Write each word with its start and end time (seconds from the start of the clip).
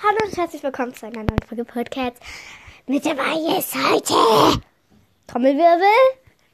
Hallo 0.00 0.16
und 0.24 0.36
herzlich 0.36 0.62
willkommen 0.62 0.94
zu 0.94 1.06
einer 1.06 1.24
neuen 1.24 1.42
Folge 1.48 1.64
Podcast. 1.64 2.18
Mit 2.86 3.04
dabei 3.04 3.34
ist 3.58 3.74
heute 3.74 4.62
Trommelwirbel. 5.26 5.88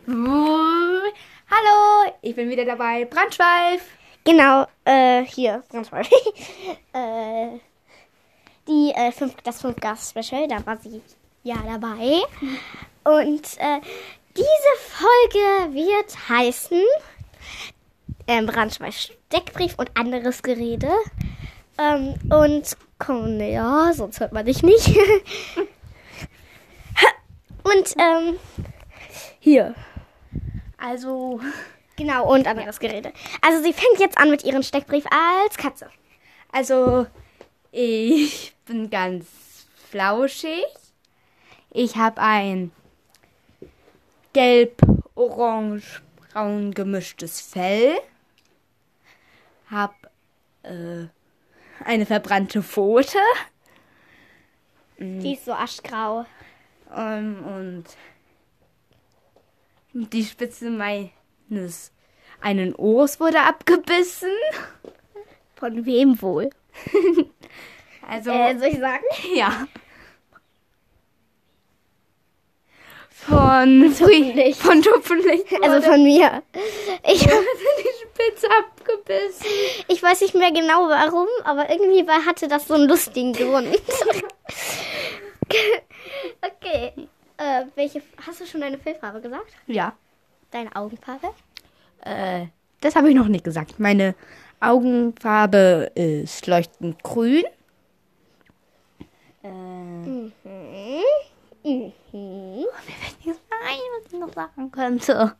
Hallo, 0.06 2.12
ich 2.22 2.34
bin 2.34 2.48
wieder 2.48 2.64
dabei. 2.64 3.04
Brandschweif. 3.04 3.82
Genau, 4.24 4.66
äh, 4.86 5.26
hier, 5.26 5.62
mal. 5.90 6.00
äh, 6.94 7.58
die, 8.66 8.92
äh, 8.96 9.12
fünf, 9.12 9.34
das 9.42 9.60
5 9.60 9.76
Gas 9.76 10.08
Special, 10.08 10.48
da 10.48 10.64
war 10.64 10.78
sie 10.78 11.02
ja 11.42 11.56
dabei. 11.66 12.22
Und, 13.04 13.58
äh, 13.58 13.80
diese 14.34 14.74
Folge 14.88 15.74
wird 15.74 16.30
heißen, 16.30 16.82
ähm, 18.26 18.46
Brandschweif 18.46 18.96
Steckbrief 18.96 19.74
und 19.76 19.90
anderes 19.94 20.42
Gerede. 20.42 20.90
Ähm, 21.76 22.14
und, 22.30 22.74
komm, 23.04 23.40
ja, 23.40 23.92
sonst 23.92 24.20
hört 24.20 24.32
man 24.32 24.46
dich 24.46 24.62
nicht. 24.62 24.88
und, 27.62 27.94
ähm, 27.98 28.38
hier. 29.40 29.74
Also, 30.78 31.40
Genau, 31.96 32.32
und 32.32 32.46
anderes 32.46 32.78
Gerede. 32.80 33.12
Also 33.40 33.62
sie 33.62 33.72
fängt 33.72 34.00
jetzt 34.00 34.18
an 34.18 34.30
mit 34.30 34.44
ihrem 34.44 34.62
Steckbrief 34.62 35.06
als 35.10 35.56
Katze. 35.56 35.88
also 36.50 37.06
ich 37.70 38.54
bin 38.66 38.90
ganz 38.90 39.26
flauschig. 39.90 40.66
Ich 41.70 41.96
habe 41.96 42.20
ein 42.20 42.72
gelb-orange-braun 44.32 46.74
gemischtes 46.74 47.40
Fell. 47.40 47.96
Hab 49.70 49.94
äh, 50.62 51.06
eine 51.84 52.06
verbrannte 52.06 52.62
Pfote 52.62 53.18
Die 54.98 55.34
ist 55.34 55.44
so 55.44 55.52
aschgrau. 55.52 56.24
ähm, 56.94 57.44
und 57.44 57.84
die 60.10 60.24
Spitze 60.24 60.70
meines 60.70 61.92
einen 62.40 62.74
Ohrs 62.74 63.20
wurde 63.20 63.40
abgebissen. 63.40 64.30
Von 65.56 65.84
wem 65.86 66.20
wohl? 66.20 66.50
Also 68.06 68.30
Äh, 68.32 68.58
soll 68.58 68.68
ich 68.68 68.78
sagen? 68.80 69.02
Ja. 69.34 69.66
Von 73.28 73.94
Tupfenlicht. 73.96 74.60
Von 74.60 74.82
Tupfenlicht. 74.82 75.46
Also 75.62 75.90
von 75.90 76.02
mir. 76.02 76.42
Ich, 77.06 77.24
wurde 77.24 77.44
die 77.78 77.88
Spitze 78.02 78.48
abgebissen. 78.50 79.46
ich 79.88 80.02
weiß 80.02 80.20
nicht 80.20 80.34
mehr 80.34 80.52
genau 80.52 80.88
warum, 80.88 81.28
aber 81.44 81.70
irgendwie 81.70 82.06
war, 82.06 82.24
hatte 82.26 82.48
das 82.48 82.68
so 82.68 82.74
einen 82.74 82.88
lustigen 82.88 83.32
Grund. 83.34 83.68
okay. 86.42 86.92
Äh, 87.36 87.64
welche, 87.74 88.02
hast 88.26 88.40
du 88.40 88.46
schon 88.46 88.60
deine 88.60 88.78
Fellfarbe 88.78 89.20
gesagt? 89.20 89.52
Ja. 89.66 89.94
Deine 90.50 90.74
Augenfarbe? 90.76 91.28
Äh, 92.02 92.46
das 92.80 92.94
habe 92.94 93.08
ich 93.08 93.14
noch 93.14 93.28
nicht 93.28 93.44
gesagt. 93.44 93.80
Meine 93.80 94.14
Augenfarbe 94.60 95.90
ist 95.94 96.46
leuchtend 96.46 97.02
grün. 97.02 97.44
Äh, 99.42 99.48
Mhm. 99.48 100.32
Mhm. 101.64 101.92
Mir 102.14 102.68
fällt 103.00 103.26
nichts 103.26 103.42
mehr 103.50 103.58
ein, 103.70 103.78
was 104.02 104.12
ich 104.12 104.18
noch 104.18 104.32
sagen 104.32 104.70
könnte. 104.70 105.36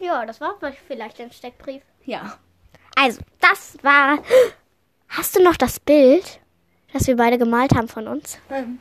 Ja, 0.00 0.24
das 0.26 0.40
war 0.40 0.56
vielleicht 0.86 1.20
ein 1.20 1.32
Steckbrief. 1.32 1.82
Ja. 2.04 2.38
Also, 2.96 3.20
das 3.40 3.76
war. 3.82 4.18
Hast 5.08 5.36
du 5.36 5.42
noch 5.42 5.56
das 5.56 5.80
Bild, 5.80 6.40
das 6.92 7.06
wir 7.06 7.16
beide 7.16 7.38
gemalt 7.38 7.74
haben 7.74 7.88
von 7.88 8.08
uns? 8.08 8.38
Ähm, 8.50 8.78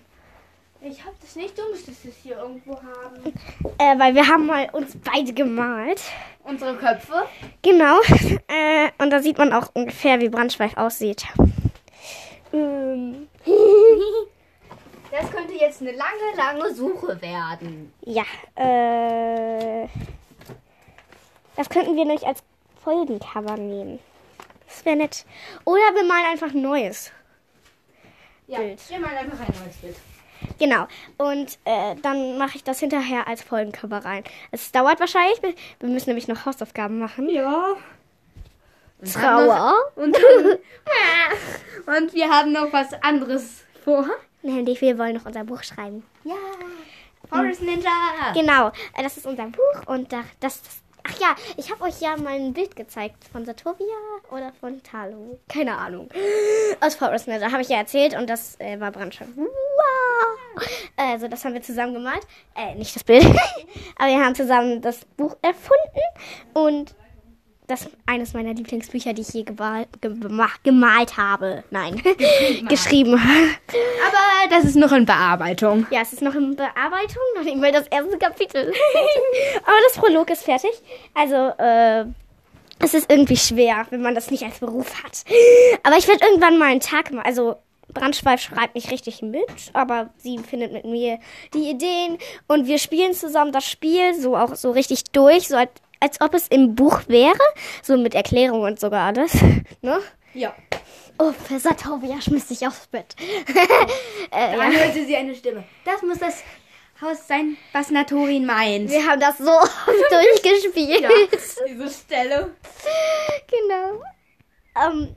ich 0.82 1.04
habe 1.06 1.16
das 1.22 1.36
nicht. 1.36 1.58
Du 1.58 1.62
müsstest 1.70 2.06
es 2.06 2.16
hier 2.18 2.38
irgendwo 2.38 2.76
haben. 2.76 3.34
Äh, 3.78 4.00
weil 4.00 4.16
wir 4.16 4.28
haben 4.28 4.46
mal 4.46 4.70
uns 4.74 4.98
beide 5.04 5.34
gemalt. 5.34 6.02
Unsere 6.44 6.76
Köpfe. 6.76 7.24
Genau. 7.62 8.00
Äh, 8.48 8.92
und 8.98 9.10
da 9.10 9.22
sieht 9.22 9.38
man 9.38 9.54
auch 9.54 9.70
ungefähr, 9.74 10.20
wie 10.20 10.30
Brandschweif 10.30 10.76
aussieht. 10.76 11.26
Ähm, 12.52 13.28
Das 15.14 15.30
könnte 15.30 15.54
jetzt 15.54 15.80
eine 15.80 15.92
lange, 15.92 16.36
lange 16.36 16.74
Suche 16.74 17.22
werden. 17.22 17.94
ja. 18.02 18.24
Äh, 18.56 19.88
das 21.56 21.70
könnten 21.70 21.96
wir 21.96 22.04
nämlich 22.06 22.26
als 22.26 22.42
Folgencover 22.84 23.58
nehmen. 23.58 24.00
Das 24.68 24.84
wäre 24.84 24.96
nett. 24.96 25.24
Oder 25.66 25.82
wir 25.94 26.04
malen 26.04 26.26
einfach 26.32 26.52
ein 26.52 26.64
neues. 26.64 27.12
Ja, 28.48 28.58
Bild. 28.58 28.90
wir 28.90 29.00
malen 29.00 29.18
einfach 29.18 29.40
ein 29.40 29.54
neues 29.64 29.78
Bild. 29.78 29.96
Genau. 30.58 30.88
Und 31.18 31.60
äh, 31.66 31.96
dann 32.02 32.40
mache 32.40 32.56
ich 32.56 32.64
das 32.64 32.80
hinterher 32.80 33.28
als 33.28 33.44
Folgencover 33.44 34.04
rein. 34.04 34.24
Es 34.50 34.72
dauert 34.72 35.00
wahrscheinlich. 35.00 35.40
Wir 35.80 35.90
müssen 35.90 36.10
nämlich 36.10 36.28
noch 36.28 36.48
Hausaufgaben 36.48 36.98
machen. 36.98 37.30
Ja. 37.30 37.76
Trauer. 39.14 39.76
Und, 39.96 40.16
dann, 40.16 40.58
und 42.04 42.14
wir 42.16 42.30
haben 42.30 42.52
noch 42.52 42.74
was 42.74 42.94
anderes 43.04 43.64
vor. 43.84 44.08
Nämlich, 44.44 44.82
wir 44.82 44.98
wollen 44.98 45.16
noch 45.16 45.26
unser 45.26 45.44
Buch 45.44 45.64
schreiben. 45.64 46.04
Ja. 46.24 46.36
Forest 47.30 47.62
Ninja. 47.62 47.90
Genau, 48.34 48.72
das 49.02 49.18
ist 49.18 49.26
unser 49.26 49.48
Buch 49.48 49.88
und 49.88 50.12
da, 50.12 50.24
das, 50.40 50.62
das. 50.62 50.80
Ach 51.06 51.20
ja, 51.20 51.36
ich 51.58 51.70
habe 51.70 51.84
euch 51.84 52.00
ja 52.00 52.16
mal 52.16 52.34
ein 52.34 52.54
Bild 52.54 52.78
gezeigt 52.78 53.26
von 53.30 53.44
Satovia 53.44 53.86
oder 54.32 54.54
von 54.62 54.82
Talo. 54.84 55.38
Keine 55.50 55.78
Ahnung. 55.78 56.10
Aus 56.80 56.96
Forest 56.96 57.28
Ninja 57.28 57.52
habe 57.52 57.62
ich 57.62 57.68
ja 57.70 57.78
erzählt 57.78 58.16
und 58.16 58.30
das 58.30 58.58
äh, 58.60 58.80
war 58.80 58.92
Brandschweif. 58.92 59.28
Wow! 59.36 60.66
Also, 60.96 61.28
das 61.28 61.44
haben 61.44 61.54
wir 61.56 61.62
zusammen 61.62 61.94
gemalt. 61.94 62.26
Äh, 62.56 62.76
nicht 62.76 62.96
das 62.96 63.04
Bild. 63.04 63.26
Aber 63.98 64.08
wir 64.08 64.24
haben 64.24 64.36
zusammen 64.36 64.82
das 64.82 65.04
Buch 65.18 65.36
erfunden 65.42 66.02
und 66.54 66.96
das 67.68 67.84
ist 67.84 67.92
eines 68.06 68.34
meiner 68.34 68.54
Lieblingsbücher, 68.54 69.14
die 69.14 69.22
ich 69.22 69.30
je 69.30 69.44
gemalt, 69.44 69.88
gemalt, 70.64 71.18
habe. 71.18 71.64
Nein, 71.72 72.02
geschrieben 72.68 73.22
habe. 73.24 73.50
Aber 74.08 74.50
das 74.56 74.66
ist 74.66 74.76
noch 74.76 74.92
in 74.92 75.06
Bearbeitung. 75.06 75.88
Ja, 75.90 76.02
es 76.02 76.14
ist 76.14 76.22
noch 76.22 76.36
in 76.36 76.56
Bearbeitung, 76.56 77.22
noch 77.36 77.44
nicht 77.44 77.58
mal 77.58 77.72
das 77.72 77.88
erste 77.88 78.18
Kapitel. 78.18 78.74
Aber 79.64 79.78
das 79.88 79.98
Prolog 79.98 80.30
ist 80.30 80.44
fertig. 80.44 80.72
Also, 81.14 81.36
äh, 81.58 82.06
es 82.80 82.94
ist 82.94 83.10
irgendwie 83.10 83.38
schwer, 83.38 83.86
wenn 83.92 84.02
man 84.02 84.16
das 84.16 84.30
nicht 84.30 84.44
als 84.44 84.60
Beruf 84.60 85.04
hat. 85.04 85.24
Aber 85.84 85.98
ich 85.98 86.08
werde 86.08 86.26
irgendwann 86.26 86.58
mal 86.58 86.70
einen 86.70 86.82
Tag 86.82 87.12
mal, 87.12 87.22
also 87.22 87.56
Brandschweif 87.94 88.42
schreibt 88.42 88.76
nicht 88.76 88.92
richtig 88.92 89.22
mit, 89.22 89.72
aber 89.74 90.10
sie 90.18 90.38
findet 90.40 90.74
mit 90.74 90.86
mir 90.86 91.20
die 91.54 91.70
Ideen 91.70 92.18
und 92.48 92.68
wir 92.68 92.80
spielen 92.80 93.14
zusammen 93.14 93.52
das 93.52 93.70
Spiel 93.70 94.14
so 94.20 94.36
auch 94.36 94.56
so 94.56 94.72
richtig 94.72 95.04
durch, 95.12 95.48
so 95.48 95.58
als, 95.58 95.72
als 96.04 96.20
ob 96.20 96.34
es 96.34 96.48
im 96.50 96.76
Buch 96.76 97.02
wäre, 97.08 97.40
so 97.82 97.96
mit 97.96 98.14
Erklärung 98.14 98.62
und 98.62 98.78
sogar 98.80 99.08
alles, 99.08 99.34
ne? 99.82 100.02
Ja. 100.34 100.54
Oh, 101.18 101.32
Professor 101.32 101.78
Taubia 101.78 102.20
schmiss 102.20 102.50
sich 102.50 102.68
aufs 102.68 102.88
Bett. 102.88 103.16
äh, 104.32 104.52
ja. 104.52 104.58
Dann 104.58 104.76
hörte 104.76 105.06
sie 105.06 105.16
eine 105.16 105.34
Stimme. 105.34 105.64
Das 105.86 106.02
muss 106.02 106.18
das 106.20 106.44
Haus 107.02 107.26
sein, 107.28 107.56
was 107.72 107.90
Natorin 107.92 108.46
meint. 108.46 108.90
Wir 108.90 109.06
haben 109.08 109.20
das 109.22 109.38
so 109.38 109.50
oft 109.50 109.72
durchgespielt. 110.12 111.06
diese 111.70 111.90
Stelle. 111.90 112.54
Genau. 113.48 114.04
Ähm, 114.76 115.16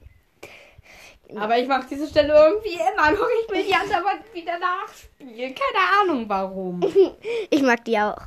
Aber 1.34 1.58
ich 1.58 1.66
mache 1.66 1.86
diese 1.90 2.06
Stelle 2.06 2.32
irgendwie 2.32 2.74
immer 2.74 3.10
noch. 3.10 3.28
Ich 3.42 3.50
will 3.52 3.64
die 3.64 3.74
andauernd 3.74 4.22
wieder 4.32 4.58
nachspielen. 4.58 5.54
Keine 5.54 6.00
Ahnung 6.00 6.24
warum. 6.28 6.80
ich 7.50 7.62
mag 7.62 7.84
die 7.84 7.98
auch. 7.98 8.18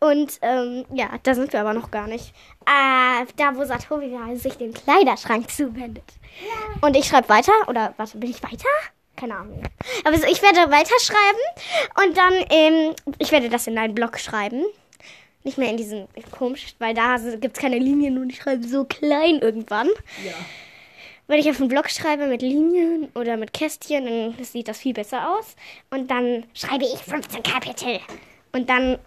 Und 0.00 0.38
ähm, 0.42 0.86
ja, 0.92 1.10
da 1.22 1.34
sind 1.34 1.52
wir 1.52 1.60
aber 1.60 1.74
noch 1.74 1.90
gar 1.90 2.06
nicht. 2.06 2.32
Äh, 2.64 3.26
da, 3.36 3.54
wo 3.54 3.64
Satovia 3.64 4.34
sich 4.36 4.56
den 4.56 4.72
Kleiderschrank 4.72 5.50
zuwendet. 5.50 6.04
Und 6.80 6.96
ich 6.96 7.06
schreibe 7.06 7.28
weiter. 7.28 7.52
Oder 7.68 7.92
warte, 7.98 8.16
bin 8.16 8.30
ich 8.30 8.42
weiter? 8.42 8.68
Keine 9.16 9.36
Ahnung. 9.36 9.62
Aber 10.04 10.16
so, 10.16 10.26
ich 10.26 10.42
werde 10.42 10.70
weiterschreiben. 10.70 11.40
Und 12.04 12.16
dann, 12.16 12.34
ähm, 12.50 12.94
ich 13.18 13.32
werde 13.32 13.48
das 13.50 13.66
in 13.66 13.78
einen 13.78 13.94
Blog 13.94 14.18
schreiben. 14.18 14.64
Nicht 15.44 15.58
mehr 15.58 15.70
in 15.70 15.76
diesen 15.76 16.08
komisch, 16.32 16.74
weil 16.78 16.92
da 16.92 17.16
gibt 17.16 17.56
es 17.56 17.62
keine 17.62 17.78
Linien 17.78 18.18
und 18.18 18.30
ich 18.30 18.38
schreibe 18.38 18.66
so 18.66 18.84
klein 18.84 19.38
irgendwann. 19.38 19.88
Ja. 20.24 20.32
Wenn 21.28 21.40
ich 21.40 21.50
auf 21.50 21.58
einen 21.58 21.68
Blog 21.68 21.90
schreibe 21.90 22.26
mit 22.28 22.40
Linien 22.40 23.08
oder 23.14 23.36
mit 23.36 23.52
Kästchen, 23.52 24.04
dann 24.06 24.44
sieht 24.44 24.68
das 24.68 24.78
viel 24.78 24.94
besser 24.94 25.34
aus. 25.36 25.56
Und 25.90 26.10
dann 26.10 26.44
schreibe 26.54 26.84
ich 26.84 26.98
15 26.98 27.42
Kapitel. 27.42 27.98
Und 28.52 28.70
dann, 28.70 28.98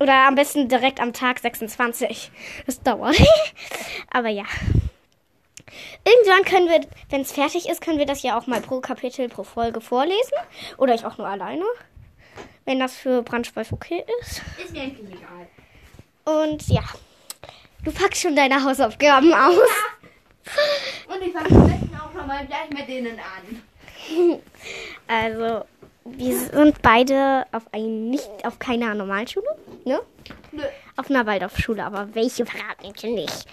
oder 0.00 0.26
am 0.28 0.34
besten 0.34 0.68
direkt 0.68 0.98
am 0.98 1.12
Tag 1.12 1.38
26. 1.40 2.30
Das 2.64 2.82
dauert. 2.82 3.16
Aber 4.10 4.28
ja. 4.28 4.44
Irgendwann 6.04 6.44
können 6.44 6.68
wir, 6.68 6.80
wenn 7.10 7.20
es 7.20 7.32
fertig 7.32 7.68
ist, 7.68 7.82
können 7.82 7.98
wir 7.98 8.06
das 8.06 8.22
ja 8.22 8.38
auch 8.38 8.46
mal 8.46 8.62
pro 8.62 8.80
Kapitel, 8.80 9.28
pro 9.28 9.42
Folge 9.42 9.80
vorlesen. 9.82 10.38
Oder 10.78 10.94
ich 10.94 11.04
auch 11.04 11.18
nur 11.18 11.26
alleine. 11.26 11.64
Wenn 12.64 12.80
das 12.80 12.94
für 12.96 13.22
Brandschweif 13.22 13.72
okay 13.72 14.04
ist. 14.20 14.42
Ist 14.62 14.72
mir 14.72 14.82
eigentlich 14.82 15.12
egal. 15.12 15.48
Und 16.42 16.66
ja. 16.68 16.82
Du 17.84 17.92
packst 17.92 18.22
schon 18.22 18.34
deine 18.34 18.64
Hausaufgaben 18.64 19.32
aus. 19.32 19.68
Und 21.08 21.22
ich 21.22 21.32
fange 21.32 21.50
am 21.50 21.66
besten 21.66 21.96
auch 21.96 22.12
nochmal 22.14 22.46
gleich 22.46 22.70
mit 22.70 22.88
denen 22.88 23.18
an. 23.18 23.62
Also, 25.08 25.64
wir 26.04 26.36
sind 26.38 26.82
beide 26.82 27.44
auf 27.52 27.62
ein, 27.72 28.10
nicht 28.10 28.28
auf 28.44 28.58
keiner 28.58 28.94
normalen 28.94 29.26
Schule, 29.26 29.46
ne? 29.84 30.00
Nö. 30.52 30.62
Auf 30.96 31.10
einer 31.10 31.26
Waldorfschule, 31.26 31.84
aber 31.84 32.14
welche 32.14 32.46
verraten 32.46 32.92
wir 33.00 33.10
nicht. 33.10 33.46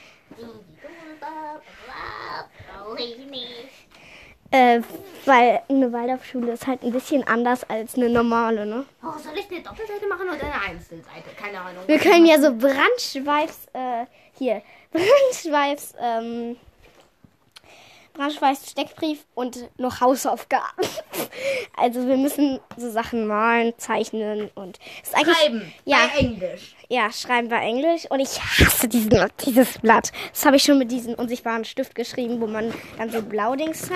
Äh, 4.53 4.81
weil 5.25 5.61
eine 5.67 5.91
Waldorfschule 5.91 6.51
ist 6.51 6.67
halt 6.67 6.83
ein 6.83 6.91
bisschen 6.91 7.25
anders 7.27 7.63
als 7.67 7.95
eine 7.95 8.07
normale, 8.07 8.67
ne? 8.67 8.85
Oh, 9.03 9.17
soll 9.17 9.33
ich 9.35 9.49
eine 9.49 9.61
Doppelseite 9.61 10.05
machen 10.07 10.27
oder 10.27 10.43
eine 10.43 10.61
Einzelseite? 10.69 11.29
Keine 11.35 11.59
Ahnung. 11.59 11.83
Wir 11.87 11.97
können 11.97 12.27
ja 12.27 12.39
so 12.39 12.53
Brandschweifs, 12.55 13.65
äh, 13.73 14.05
hier, 14.37 14.61
Brandschweifs, 14.91 15.95
ähm, 15.99 16.55
Brandschweifs 18.13 18.69
Steckbrief 18.69 19.25
und 19.33 19.69
noch 19.79 20.01
Hausaufgaben. 20.01 20.63
Also 21.75 22.07
wir 22.07 22.17
müssen 22.17 22.59
so 22.77 22.91
Sachen 22.91 23.25
malen, 23.25 23.73
zeichnen 23.77 24.51
und 24.53 24.77
Schreiben. 25.03 25.73
Ja. 25.85 25.97
Bei 26.13 26.19
Englisch. 26.19 26.75
ja 26.87 27.11
schreiben 27.11 27.49
wir 27.49 27.57
Englisch 27.57 28.05
und 28.11 28.19
ich 28.19 28.39
hasse 28.39 28.87
diesen, 28.87 29.09
dieses 29.43 29.79
Blatt. 29.79 30.11
Das 30.31 30.45
habe 30.45 30.57
ich 30.57 30.63
schon 30.63 30.77
mit 30.77 30.91
diesem 30.91 31.15
unsichtbaren 31.15 31.65
Stift 31.65 31.95
geschrieben, 31.95 32.39
wo 32.39 32.45
man 32.45 32.71
dann 32.99 33.09
so 33.09 33.23
Blaudings 33.23 33.89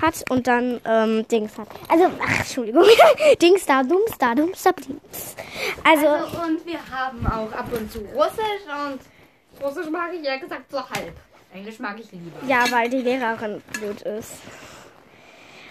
hat 0.00 0.24
und 0.30 0.46
dann 0.46 0.80
ähm, 0.86 1.28
Dings 1.28 1.58
hat. 1.58 1.68
Also 1.88 2.06
ach 2.26 2.38
Entschuldigung, 2.38 2.84
Dings 3.42 3.66
da, 3.66 3.82
Dums 3.82 4.16
da, 4.18 4.34
Dums 4.34 4.62
da, 4.62 4.72
Dings. 4.72 5.36
Also, 5.84 6.06
Also, 6.06 6.38
und 6.42 6.66
wir 6.66 6.80
haben 6.90 7.26
auch 7.26 7.52
ab 7.52 7.66
und 7.72 7.92
zu 7.92 7.98
Russisch 8.14 8.64
und 8.88 9.62
Russisch 9.62 9.90
mag 9.90 10.10
ich 10.14 10.24
ja 10.24 10.38
gesagt 10.38 10.70
so 10.70 10.78
halb. 10.78 11.14
Englisch 11.52 11.78
mag 11.78 11.98
ich 11.98 12.10
lieber. 12.12 12.44
ja, 12.46 12.64
weil 12.70 12.88
die 12.90 12.98
Lehrerin 13.02 13.62
blöd 13.72 14.02
ist. 14.02 14.34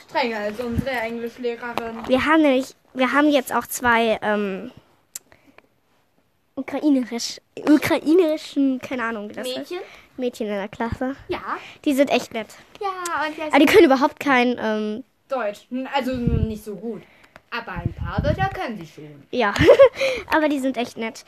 Strenger 0.09 0.39
als 0.39 0.59
unsere 0.59 0.89
Englischlehrerin. 0.89 2.07
Wir 2.07 2.25
haben 2.25 2.41
nämlich, 2.41 2.75
wir 2.93 3.11
haben 3.13 3.29
jetzt 3.29 3.53
auch 3.53 3.65
zwei 3.67 4.17
ähm, 4.21 4.71
ukrainerisch, 6.55 7.39
ukrainerischen, 7.67 8.79
keine 8.79 9.03
Ahnung, 9.03 9.29
wie 9.29 9.33
das 9.33 9.47
Mädchen? 9.47 9.77
ist. 9.77 10.17
Mädchen 10.17 10.47
in 10.47 10.53
der 10.55 10.67
Klasse. 10.67 11.15
Ja. 11.29 11.39
Die 11.85 11.93
sind 11.93 12.09
echt 12.09 12.33
nett. 12.33 12.47
Ja, 12.81 12.87
und 13.25 13.41
Aber 13.53 13.59
die 13.59 13.65
können 13.65 13.85
überhaupt 13.85 14.19
kein, 14.19 14.57
ähm, 14.59 15.03
Deutsch. 15.29 15.67
Also 15.93 16.13
nicht 16.15 16.63
so 16.65 16.75
gut. 16.75 17.03
Aber 17.51 17.71
ein 17.73 17.93
paar 17.93 18.21
Wörter 18.23 18.49
können 18.49 18.77
sie 18.77 18.85
schon. 18.87 19.23
ja, 19.31 19.53
aber 20.27 20.49
die 20.49 20.59
sind 20.59 20.75
echt 20.75 20.97
nett. 20.97 21.23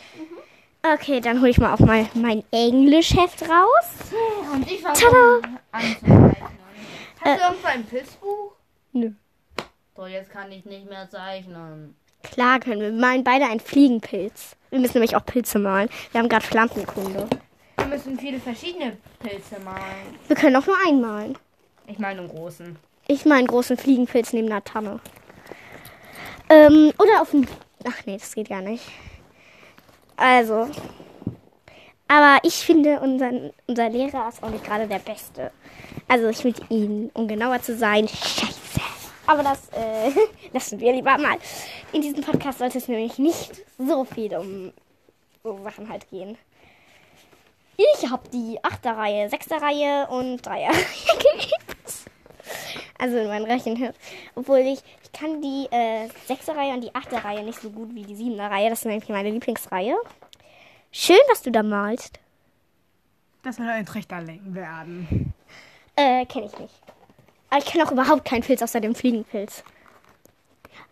Okay, 0.84 1.22
dann 1.22 1.40
hole 1.42 1.50
ich 1.52 1.60
mal 1.60 1.74
auch 1.74 1.80
mal 1.80 2.08
mein 2.16 2.44
Englischheft 2.52 3.44
raus. 3.44 4.12
Und 4.54 4.70
ich 4.70 4.82
fange 4.82 4.98
Tada! 4.98 5.58
an 5.72 5.82
zu 5.84 6.06
zeichnen. 6.06 6.36
Hast 7.20 7.26
Äh. 7.28 7.38
du 7.38 7.44
irgendwo 7.44 7.68
ein 7.68 7.86
Pilzbuch? 7.86 8.52
Nö. 8.94 9.12
So, 9.96 10.08
jetzt 10.08 10.32
kann 10.32 10.52
ich 10.52 10.66
nicht 10.66 10.90
mehr 10.90 11.08
zeichnen. 11.10 11.96
Klar 12.24 12.60
können 12.60 12.82
wir. 12.82 12.92
Wir 12.92 13.00
malen 13.00 13.24
beide 13.24 13.46
einen 13.46 13.60
Fliegenpilz. 13.60 14.56
Wir 14.72 14.80
müssen 14.80 14.94
nämlich 14.96 15.16
auch 15.16 15.26
Pilze 15.26 15.60
malen. 15.60 15.90
Wir 16.12 16.20
haben 16.22 16.30
gerade 16.30 16.46
Pflanzenkunde. 16.46 17.28
Wir 17.78 17.86
müssen 17.86 18.18
viele 18.18 18.40
verschiedene 18.40 18.98
Pilze 19.20 19.60
malen. 19.64 20.16
Wir 20.28 20.36
können 20.36 20.56
auch 20.56 20.66
nur 20.66 20.78
einen 20.88 21.02
malen. 21.02 21.38
Ich 21.88 22.00
meine 22.00 22.22
einen 22.22 22.30
großen. 22.30 22.76
Ich 23.08 23.26
mal 23.26 23.36
einen 23.38 23.48
großen 23.48 23.78
Fliegenpilz 23.78 24.34
neben 24.34 24.48
einer 24.48 24.64
Tanne. 24.64 25.00
Ähm, 26.50 26.92
oder 26.98 27.22
auf 27.22 27.32
dem. 27.32 27.48
Ach 27.86 28.06
nee, 28.06 28.18
das 28.18 28.34
geht 28.34 28.50
gar 28.50 28.62
nicht. 28.62 28.84
Also. 30.18 30.68
Aber 32.08 32.40
ich 32.44 32.56
finde, 32.56 33.00
unseren, 33.00 33.52
unser 33.68 33.90
Lehrer 33.90 34.28
ist 34.28 34.44
auch 34.44 34.50
nicht 34.50 34.66
gerade 34.66 34.88
der 34.88 35.00
Beste. 35.00 35.52
Also 36.08 36.28
ich 36.28 36.44
mit 36.44 36.70
ihm, 36.70 37.10
um 37.14 37.28
genauer 37.28 37.62
zu 37.62 37.78
sein, 37.78 38.08
scheiße. 38.08 38.62
Aber 39.28 39.44
das 39.44 39.70
äh, 39.70 40.12
lassen 40.54 40.80
wir 40.80 40.92
lieber 40.92 41.18
mal. 41.18 41.38
In 41.94 42.02
diesem 42.02 42.22
Podcast 42.22 42.60
sollte 42.60 42.78
es 42.78 42.88
nämlich 42.88 43.18
nicht 43.18 43.64
so 43.78 44.04
viel 44.04 44.36
um 44.36 44.74
so 45.44 45.58
Sachen 45.64 45.90
halt 45.90 46.10
gehen. 46.10 46.38
Ich 47.78 48.10
habe 48.10 48.28
die 48.30 48.60
8. 48.62 48.86
Reihe, 48.88 49.30
6. 49.30 49.52
Reihe 49.52 50.08
und 50.08 50.42
3er 50.42 50.50
Reihe 50.52 51.18
geliebt. 51.18 51.94
Also 53.02 53.18
in 53.18 53.28
meinem 53.28 53.46
Rechenheft. 53.46 54.00
Obwohl 54.36 54.60
ich, 54.60 54.80
ich 55.04 55.12
kann 55.12 55.42
die 55.42 55.68
äh, 55.72 56.08
6. 56.28 56.50
Reihe 56.50 56.76
und 56.76 56.82
die 56.82 56.94
8. 56.94 57.14
Reihe 57.26 57.44
nicht 57.44 57.60
so 57.60 57.72
gut 57.72 57.96
wie 57.96 58.04
die 58.04 58.16
7. 58.16 58.40
Reihe. 58.40 58.70
Das 58.70 58.80
ist 58.80 58.86
nämlich 58.86 59.10
meine 59.10 59.32
Lieblingsreihe. 59.32 59.96
Schön, 60.92 61.18
was 61.28 61.42
du 61.42 61.52
da 61.52 61.64
malst. 61.64 62.20
Das 63.44 63.56
soll 63.56 63.68
ein 63.68 63.88
Trichterling 63.88 64.54
werden. 64.54 65.34
Äh, 65.96 66.28
kenne 66.28 66.46
ich 66.46 66.60
nicht. 66.60 66.76
Aber 67.50 67.60
ich 67.60 67.66
kenne 67.66 67.86
auch 67.86 67.92
überhaupt 67.92 68.24
keinen 68.24 68.44
Pilz 68.44 68.62
außer 68.62 68.80
dem 68.80 68.94
Fliegenpilz. 68.94 69.64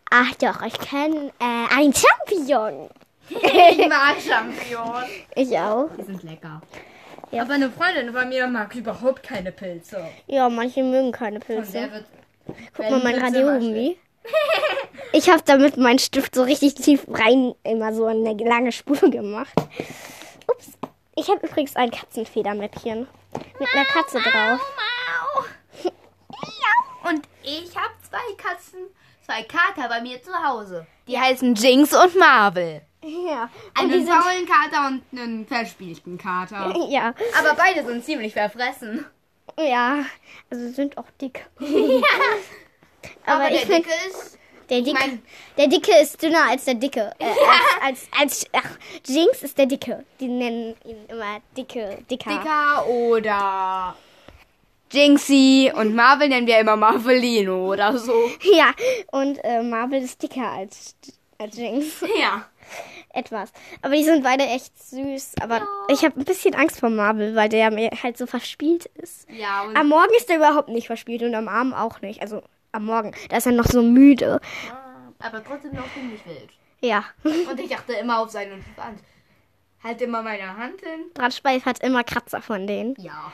Ach 0.10 0.34
doch, 0.36 0.64
ich 0.64 0.80
kenne 0.80 1.32
äh, 1.40 1.76
einen 1.78 1.94
Champion. 1.94 2.90
Ich 3.30 3.88
mag 3.88 4.16
Champignons. 4.20 5.08
Ich 5.36 5.60
auch. 5.60 5.88
Die 5.96 6.04
sind 6.04 6.24
lecker. 6.24 6.60
Ja. 7.32 7.44
Aber 7.44 7.54
eine 7.54 7.70
Freundin 7.70 8.14
von 8.14 8.28
mir 8.28 8.48
mag 8.48 8.74
überhaupt 8.76 9.24
keine 9.24 9.52
Pilze. 9.52 10.04
Ja, 10.28 10.50
manche 10.50 10.84
mögen 10.84 11.12
keine 11.12 11.40
Pilze. 11.40 11.92
wird. 11.92 12.06
Guck 12.76 12.90
mal 12.90 13.04
mein 13.04 13.22
Radiergummi. 13.22 13.98
Ich 15.12 15.28
habe 15.30 15.42
damit 15.44 15.78
meinen 15.78 15.98
Stift 15.98 16.36
so 16.36 16.44
richtig 16.44 16.76
tief 16.76 17.06
rein 17.08 17.56
immer 17.64 17.94
so 17.94 18.06
eine 18.06 18.34
lange 18.34 18.72
Spur 18.72 18.98
gemacht. 19.10 19.54
Ups. 20.48 20.68
Ich 21.16 21.30
habe 21.30 21.48
übrigens 21.48 21.76
ein 21.76 21.90
Katzenfedermäppchen 21.90 23.08
mit 23.60 23.68
einer 23.74 23.86
Katze 23.86 24.20
drauf. 24.20 24.60
Und 27.04 27.22
ich 27.42 27.76
habe 27.76 27.94
zwei 28.08 28.36
Katzen, 28.38 28.82
zwei 29.26 29.42
Kater 29.44 29.90
bei 29.90 30.02
mir 30.02 30.22
zu 30.22 30.32
Hause. 30.32 30.86
Die 31.08 31.18
heißen 31.18 31.56
Jinx 31.56 31.96
und 31.96 32.16
Marvel. 32.18 32.82
Ja. 33.04 33.44
Und 33.44 33.80
Einen 33.80 33.92
die 33.92 34.00
sind, 34.06 34.10
faulen 34.14 34.46
Kater 34.46 34.88
und 34.88 35.02
einen 35.18 35.48
verspielten 35.48 36.18
Kater. 36.18 36.74
ja, 36.90 37.14
Aber 37.38 37.56
beide 37.56 37.86
sind 37.86 38.04
ziemlich 38.04 38.34
verfressen. 38.34 39.06
ja, 39.58 40.06
also 40.50 40.70
sind 40.72 40.98
auch 40.98 41.06
dick. 41.22 41.46
Aber, 43.26 43.36
Aber 43.36 43.50
der 43.50 43.52
ich 43.56 43.62
find- 43.66 43.86
Dicke 43.86 43.90
ist. 44.10 44.38
Der 44.70 44.82
dicke, 44.82 45.00
mein- 45.00 45.24
der 45.58 45.68
dicke 45.68 45.92
ist 46.00 46.22
dünner 46.22 46.48
als 46.50 46.66
der 46.66 46.76
dicke. 46.76 47.12
Äh, 47.18 47.26
als, 47.82 48.08
als, 48.12 48.12
als, 48.22 48.46
ach, 48.54 48.78
Jinx 49.08 49.42
ist 49.42 49.58
der 49.58 49.66
dicke. 49.66 50.06
Die 50.20 50.28
nennen 50.28 50.76
ihn 50.86 51.06
immer 51.08 51.40
dicke, 51.58 52.04
dicker. 52.12 52.30
Dicker 52.30 52.86
oder 52.88 53.96
Jinxie 54.92 55.72
und 55.76 55.96
Marvel 55.96 56.30
nennen 56.30 56.46
wir 56.46 56.60
immer 56.60 56.76
Marvelino 56.76 57.72
oder 57.72 57.98
so. 57.98 58.14
Ja, 58.54 58.72
und 59.12 59.38
äh, 59.44 59.64
Marvel 59.64 60.04
ist 60.04 60.22
dicker 60.22 60.48
als, 60.52 60.96
als 61.40 61.58
Jinx. 61.58 62.02
Ja. 62.20 62.46
Etwas. 63.20 63.52
Aber 63.82 63.96
die 63.96 64.04
sind 64.04 64.24
beide 64.24 64.44
echt 64.46 64.72
süß. 64.82 65.34
Aber 65.42 65.62
ich 65.90 66.04
habe 66.06 66.20
ein 66.20 66.26
bisschen 66.26 66.56
Angst 66.56 66.80
vor 66.80 66.90
Marvel, 66.90 67.36
weil 67.36 67.50
der 67.50 67.70
mir 67.70 67.90
halt 68.02 68.18
so 68.18 68.26
verspielt 68.26 68.86
ist. 68.96 69.30
Ja, 69.30 69.66
Am 69.76 69.90
Morgen 69.90 70.14
ist 70.18 70.30
er 70.30 70.38
überhaupt 70.38 70.70
nicht 70.70 70.88
verspielt 70.88 71.22
und 71.24 71.36
am 71.36 71.48
Abend 71.50 71.74
auch 71.76 72.02
nicht. 72.02 72.22
Also 72.22 72.42
am 72.72 72.86
Morgen. 72.86 73.14
Da 73.30 73.38
ist 73.38 73.46
er 73.46 73.52
noch 73.52 73.66
so 73.66 73.82
müde. 73.82 74.40
aber 75.20 75.44
trotzdem 75.44 75.74
noch 75.74 75.92
ziemlich 75.94 76.26
wild. 76.26 76.50
Ja. 76.82 77.04
Und 77.24 77.60
ich 77.60 77.70
dachte 77.70 77.94
immer 77.94 78.20
auf 78.20 78.30
seinen 78.30 78.64
Wand. 78.78 79.00
Halt 79.84 80.02
immer 80.02 80.22
meine 80.22 80.56
Hand 80.58 80.80
hin. 80.82 81.12
Drahtspeif 81.14 81.66
hat 81.66 81.84
immer 81.84 82.04
Kratzer 82.04 82.42
von 82.42 82.68
denen. 82.68 82.96
Ja. 83.00 83.32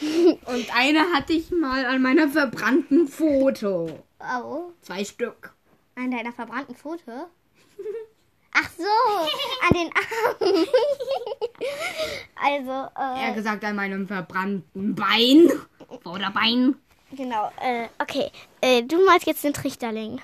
Und 0.00 0.76
eine 0.76 1.00
hatte 1.12 1.32
ich 1.32 1.50
mal 1.50 1.84
an 1.86 2.02
meiner 2.02 2.28
verbrannten 2.28 3.06
Foto. 3.06 4.02
Oh. 4.20 4.72
Zwei 4.80 5.04
Stück. 5.04 5.52
An 5.94 6.10
deiner 6.10 6.32
verbrannten 6.32 6.74
Foto? 6.74 7.26
Ach 8.54 8.70
so, 8.76 8.84
an 9.66 9.74
den 9.74 9.90
Armen. 9.94 10.66
also, 12.36 12.90
Er 12.96 13.30
äh, 13.30 13.34
gesagt 13.34 13.64
an 13.64 13.76
meinem 13.76 14.06
verbrannten 14.06 14.94
Bein. 14.94 15.50
Vorderbein. 16.02 16.74
genau, 17.12 17.50
äh, 17.60 17.88
okay. 17.98 18.30
Äh, 18.60 18.82
du 18.82 19.04
malst 19.04 19.26
jetzt 19.26 19.44
den 19.44 19.52
Trichterling. 19.54 20.20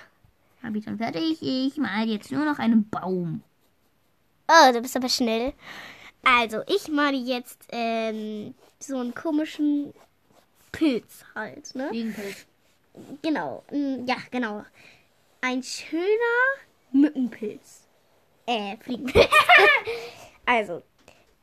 Hab 0.62 0.74
ich 0.74 0.84
schon 0.84 0.98
fertig. 0.98 1.38
Ich 1.40 1.76
mal 1.76 2.06
jetzt 2.08 2.32
nur 2.32 2.44
noch 2.44 2.58
einen 2.58 2.88
Baum. 2.88 3.42
Oh, 4.48 4.72
du 4.72 4.80
bist 4.80 4.96
aber 4.96 5.08
schnell. 5.08 5.52
Also, 6.24 6.62
ich 6.66 6.88
male 6.88 7.16
jetzt, 7.16 7.58
ähm, 7.70 8.54
so 8.80 8.98
einen 8.98 9.14
komischen 9.14 9.92
Pilz 10.72 11.24
halt, 11.34 11.74
ne? 11.74 11.88
Fliegenpilz. 11.88 12.46
Genau, 13.22 13.62
mm, 13.70 14.06
ja, 14.06 14.16
genau. 14.30 14.64
Ein 15.40 15.62
schöner 15.62 16.02
Mückenpilz. 16.92 17.87
Äh, 18.48 18.78
Fliegenpilz. 18.78 19.28
also, 20.46 20.82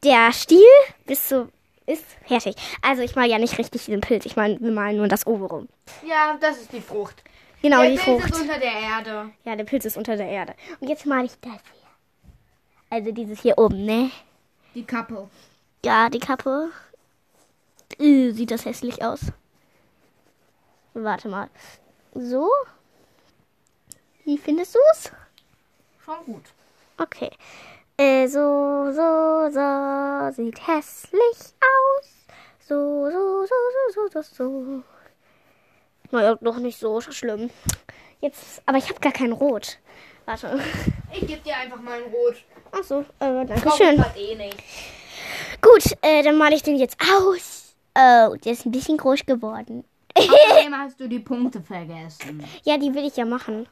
der 0.04 0.34
Stiel 0.34 0.66
bis 1.06 1.30
so 1.30 1.50
ist 1.86 2.04
fertig. 2.26 2.56
Also, 2.82 3.04
ich 3.04 3.16
mal 3.16 3.30
ja 3.30 3.38
nicht 3.38 3.60
richtig 3.60 3.86
den 3.86 4.02
Pilz. 4.02 4.26
Ich 4.26 4.36
meine, 4.36 4.60
wir 4.60 4.72
malen 4.72 4.98
nur 4.98 5.08
das 5.08 5.28
obere. 5.28 5.68
Ja, 6.04 6.36
das 6.42 6.58
ist 6.58 6.74
die 6.74 6.82
Frucht. 6.82 7.24
Genau, 7.62 7.82
der 7.82 7.92
die 7.92 7.98
Pilz 7.98 8.24
Frucht. 8.24 8.34
ist 8.34 8.42
unter 8.42 8.58
der 8.58 8.74
Erde. 8.74 9.30
Ja, 9.44 9.56
der 9.56 9.66
Pilz 9.66 9.86
ist 9.86 9.98
unter 9.98 10.18
der 10.18 10.28
Erde. 10.28 10.56
Und 10.80 10.90
jetzt 10.90 11.06
male 11.06 11.26
ich 11.26 11.40
das 11.42 11.52
hier. 11.52 11.90
Also, 12.90 13.12
dieses 13.12 13.40
hier 13.40 13.56
oben, 13.60 13.86
ne? 13.86 14.10
Die 14.74 14.84
Kappe. 14.84 15.30
Ja, 15.86 16.10
die 16.10 16.20
Kappe. 16.20 16.72
Äh, 18.00 18.32
sieht 18.32 18.50
das 18.50 18.66
hässlich 18.66 19.04
aus. 19.04 19.20
Warte 20.96 21.30
mal. 21.30 21.50
So. 22.16 22.50
Wie 24.24 24.40
findest 24.40 24.74
du 24.74 24.80
es? 24.94 25.12
Schon 26.04 26.26
gut. 26.26 26.55
Okay. 26.98 27.30
Äh, 27.98 28.28
so, 28.28 28.92
so, 28.92 29.50
so 29.52 30.32
sieht 30.32 30.68
hässlich 30.68 31.38
aus. 31.62 32.08
So, 32.68 33.10
so, 33.12 33.46
so, 33.46 33.56
so, 33.94 34.08
so, 34.12 34.22
so, 34.22 34.36
so. 34.36 34.84
Naja, 36.12 36.38
doch 36.42 36.58
nicht 36.58 36.80
so 36.80 37.00
schlimm. 37.02 37.50
Jetzt, 38.22 38.62
aber 38.66 38.78
ich 38.78 38.90
habe 38.90 39.00
gar 39.00 39.12
kein 39.12 39.32
Rot. 39.32 39.78
Warte. 40.26 40.60
Ich 41.14 41.28
gebe 41.28 41.42
dir 41.42 41.56
einfach 41.58 41.82
mal 41.82 42.02
ein 42.02 42.12
Rot. 42.12 42.36
Ach 42.72 42.84
so, 42.84 43.00
äh, 43.20 43.46
danke 43.46 43.62
Brauch 43.62 43.78
schön. 43.78 44.04
eh 44.18 44.36
nicht. 44.36 44.58
Gut, 45.62 45.84
äh, 46.02 46.24
dann 46.24 46.38
male 46.38 46.56
ich 46.56 46.64
den 46.64 46.78
jetzt 46.78 46.98
aus. 47.02 47.76
Oh, 47.98 48.36
der 48.36 48.52
ist 48.54 48.66
ein 48.66 48.72
bisschen 48.72 48.98
groß 48.98 49.26
geworden. 49.26 49.86
Außerdem 50.18 50.76
hast 50.78 51.00
du 51.00 51.08
die 51.08 51.20
Punkte 51.20 51.62
vergessen. 51.62 52.44
Ja, 52.64 52.78
die 52.78 52.94
will 52.94 53.06
ich 53.06 53.16
ja 53.18 53.26
machen. 53.26 53.68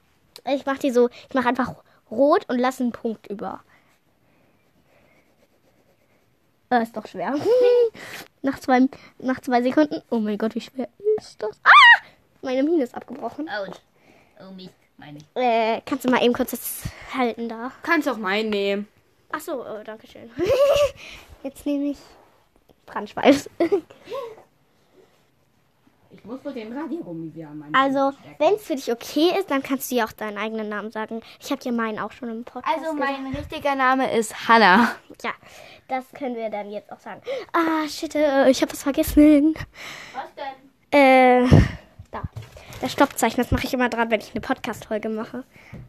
Ich 0.48 0.66
mache 0.66 0.80
die 0.80 0.92
so, 0.92 1.10
ich 1.30 1.34
mache 1.34 1.50
einfach 1.50 1.74
rot 2.14 2.50
und 2.50 2.60
lasse 2.60 2.84
einen 2.84 2.92
Punkt 2.92 3.28
über. 3.28 3.62
Äh, 6.70 6.84
ist 6.84 6.96
doch 6.98 7.08
schwer. 7.08 7.36
nach, 8.42 8.60
zwei, 8.60 8.88
nach 9.20 9.42
zwei 9.42 9.62
Sekunden. 9.62 10.02
Oh 10.10 10.20
mein 10.20 10.38
Gott, 10.38 10.56
wie 10.56 10.62
schwer 10.62 10.90
ist 11.18 11.42
das? 11.42 11.60
Ah! 11.64 12.06
Meine 12.42 12.64
Mine 12.64 12.84
ist 12.84 12.96
abgebrochen. 12.96 13.50
Out. 13.50 13.82
Oh 14.40 14.52
Mist, 14.52 14.74
meine. 14.98 15.20
Äh, 15.36 15.82
kannst 15.86 16.06
du 16.06 16.10
mal 16.10 16.24
eben 16.24 16.34
kurz 16.34 16.52
das 16.52 16.84
halten 17.14 17.48
da? 17.48 17.72
Kannst 17.84 18.10
auch 18.10 18.18
meinen 18.18 18.50
nehmen. 18.50 18.88
Ach 19.32 19.40
so, 19.40 19.66
oh, 19.66 19.82
danke 19.84 20.08
schön. 20.08 20.30
Jetzt 21.44 21.66
nehme 21.66 21.92
ich 21.92 21.98
Brandschweiß. 22.86 23.50
Ich 23.60 23.70
muss 23.70 23.72
wohl 23.72 23.72
den 23.72 23.72
Radiergummi 23.72 24.02
wieder 24.02 25.62
an 25.66 26.02
meinen 26.02 26.12
Also, 27.74 28.14
wenn 28.40 28.54
es 28.56 28.64
für 28.64 28.76
dich 28.76 28.92
okay 28.92 29.32
ist, 29.38 29.52
dann 29.52 29.62
kannst 29.62 29.92
du 29.92 29.96
ja 29.96 30.06
auch 30.06 30.12
deinen 30.12 30.38
eigenen 30.38 30.70
Namen 30.70 30.92
sagen. 30.92 31.22
Ich 31.40 31.52
habe 31.52 31.62
dir 31.62 31.72
meinen 31.72 32.00
auch 32.00 32.12
schon 32.12 32.30
im 32.30 32.44
Podcast 32.44 32.78
Also, 32.78 32.94
gesagt. 32.94 33.12
mein 33.22 33.34
richtiger 33.36 33.76
Name 33.76 34.12
ist 34.16 34.48
Hannah. 34.48 34.96
Ja, 35.22 35.32
das 35.88 36.06
können 36.14 36.36
wir 36.36 36.50
dann 36.50 36.70
jetzt 36.72 36.92
auch 36.92 37.00
sagen. 37.00 37.22
Ah, 37.52 37.88
shit, 37.88 38.16
äh, 38.16 38.50
ich 38.50 38.62
habe 38.62 38.72
was 38.72 38.84
vergessen. 38.84 39.54
Was 40.14 40.34
denn? 40.36 41.00
Äh, 41.00 41.48
da. 42.12 42.24
Das 42.82 42.92
Stoppzeichen, 42.92 43.38
das 43.38 43.52
mache 43.52 43.66
ich 43.66 43.74
immer 43.74 43.90
dran, 43.90 44.10
wenn 44.12 44.20
ich 44.20 44.32
eine 44.32 44.42
Podcast-Folge 44.42 45.10
mache. 45.10 45.44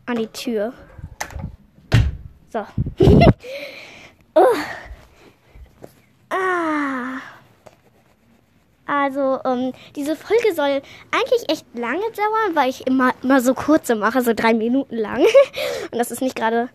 An 0.07 0.17
die 0.17 0.29
Tür. 0.29 0.73
So. 2.51 2.65
oh. 4.35 4.45
Ah. 6.31 7.19
Also, 8.87 9.41
ähm, 9.45 9.73
diese 9.97 10.15
Folge 10.15 10.55
soll 10.55 10.83
eigentlich 11.11 11.49
echt 11.49 11.67
lange 11.75 12.03
dauern, 12.13 12.55
weil 12.55 12.69
ich 12.69 12.87
immer, 12.87 13.15
immer 13.23 13.41
so 13.41 13.55
kurze 13.55 13.95
mache, 13.95 14.21
so 14.21 14.35
drei 14.35 14.53
Minuten 14.53 14.97
lang. 14.97 15.21
Und 15.91 15.99
das 15.99 16.11
ist 16.11 16.21
nicht 16.21 16.37
gerade, 16.37 16.69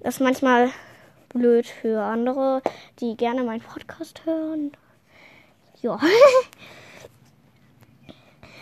das 0.00 0.16
ist 0.16 0.20
manchmal 0.20 0.70
blöd 1.30 1.66
für 1.66 2.02
andere, 2.02 2.62
die 3.00 3.16
gerne 3.16 3.44
meinen 3.44 3.62
Podcast 3.62 4.24
hören. 4.26 4.72
Ja. 5.80 5.98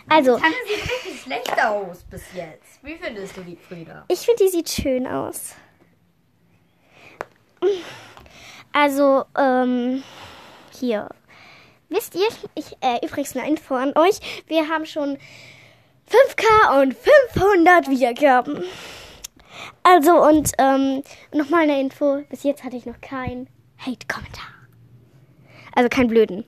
Also, 0.08 0.40
Hannah 0.40 0.54
sieht 0.68 0.82
richtig 0.84 1.20
schlecht 1.22 1.64
aus 1.64 2.04
bis 2.04 2.22
jetzt. 2.32 2.78
Wie 2.84 2.94
findest 2.94 3.36
du 3.36 3.40
die 3.40 3.56
Frieda? 3.56 4.04
ich 4.06 4.20
finde, 4.20 4.44
die 4.44 4.50
sieht 4.50 4.68
schön 4.70 5.04
aus. 5.04 5.56
Also, 8.72 9.24
ähm, 9.36 10.04
hier. 10.70 11.08
Wisst 11.88 12.14
ihr, 12.14 12.28
ich, 12.54 12.76
äh, 12.80 13.04
übrigens 13.04 13.36
eine 13.36 13.48
Info 13.48 13.74
an 13.74 13.92
euch. 13.96 14.18
Wir 14.48 14.68
haben 14.68 14.86
schon 14.86 15.18
5K 16.08 16.82
und 16.82 16.94
500 17.32 17.88
Wiedergaben. 17.88 18.64
Also, 19.82 20.22
und, 20.22 20.50
ähm, 20.58 21.02
nochmal 21.32 21.62
eine 21.62 21.80
Info. 21.80 22.22
Bis 22.28 22.42
jetzt 22.42 22.64
hatte 22.64 22.76
ich 22.76 22.86
noch 22.86 23.00
keinen 23.00 23.48
Hate-Kommentar. 23.78 24.48
Also, 25.74 25.88
keinen 25.88 26.08
blöden. 26.08 26.44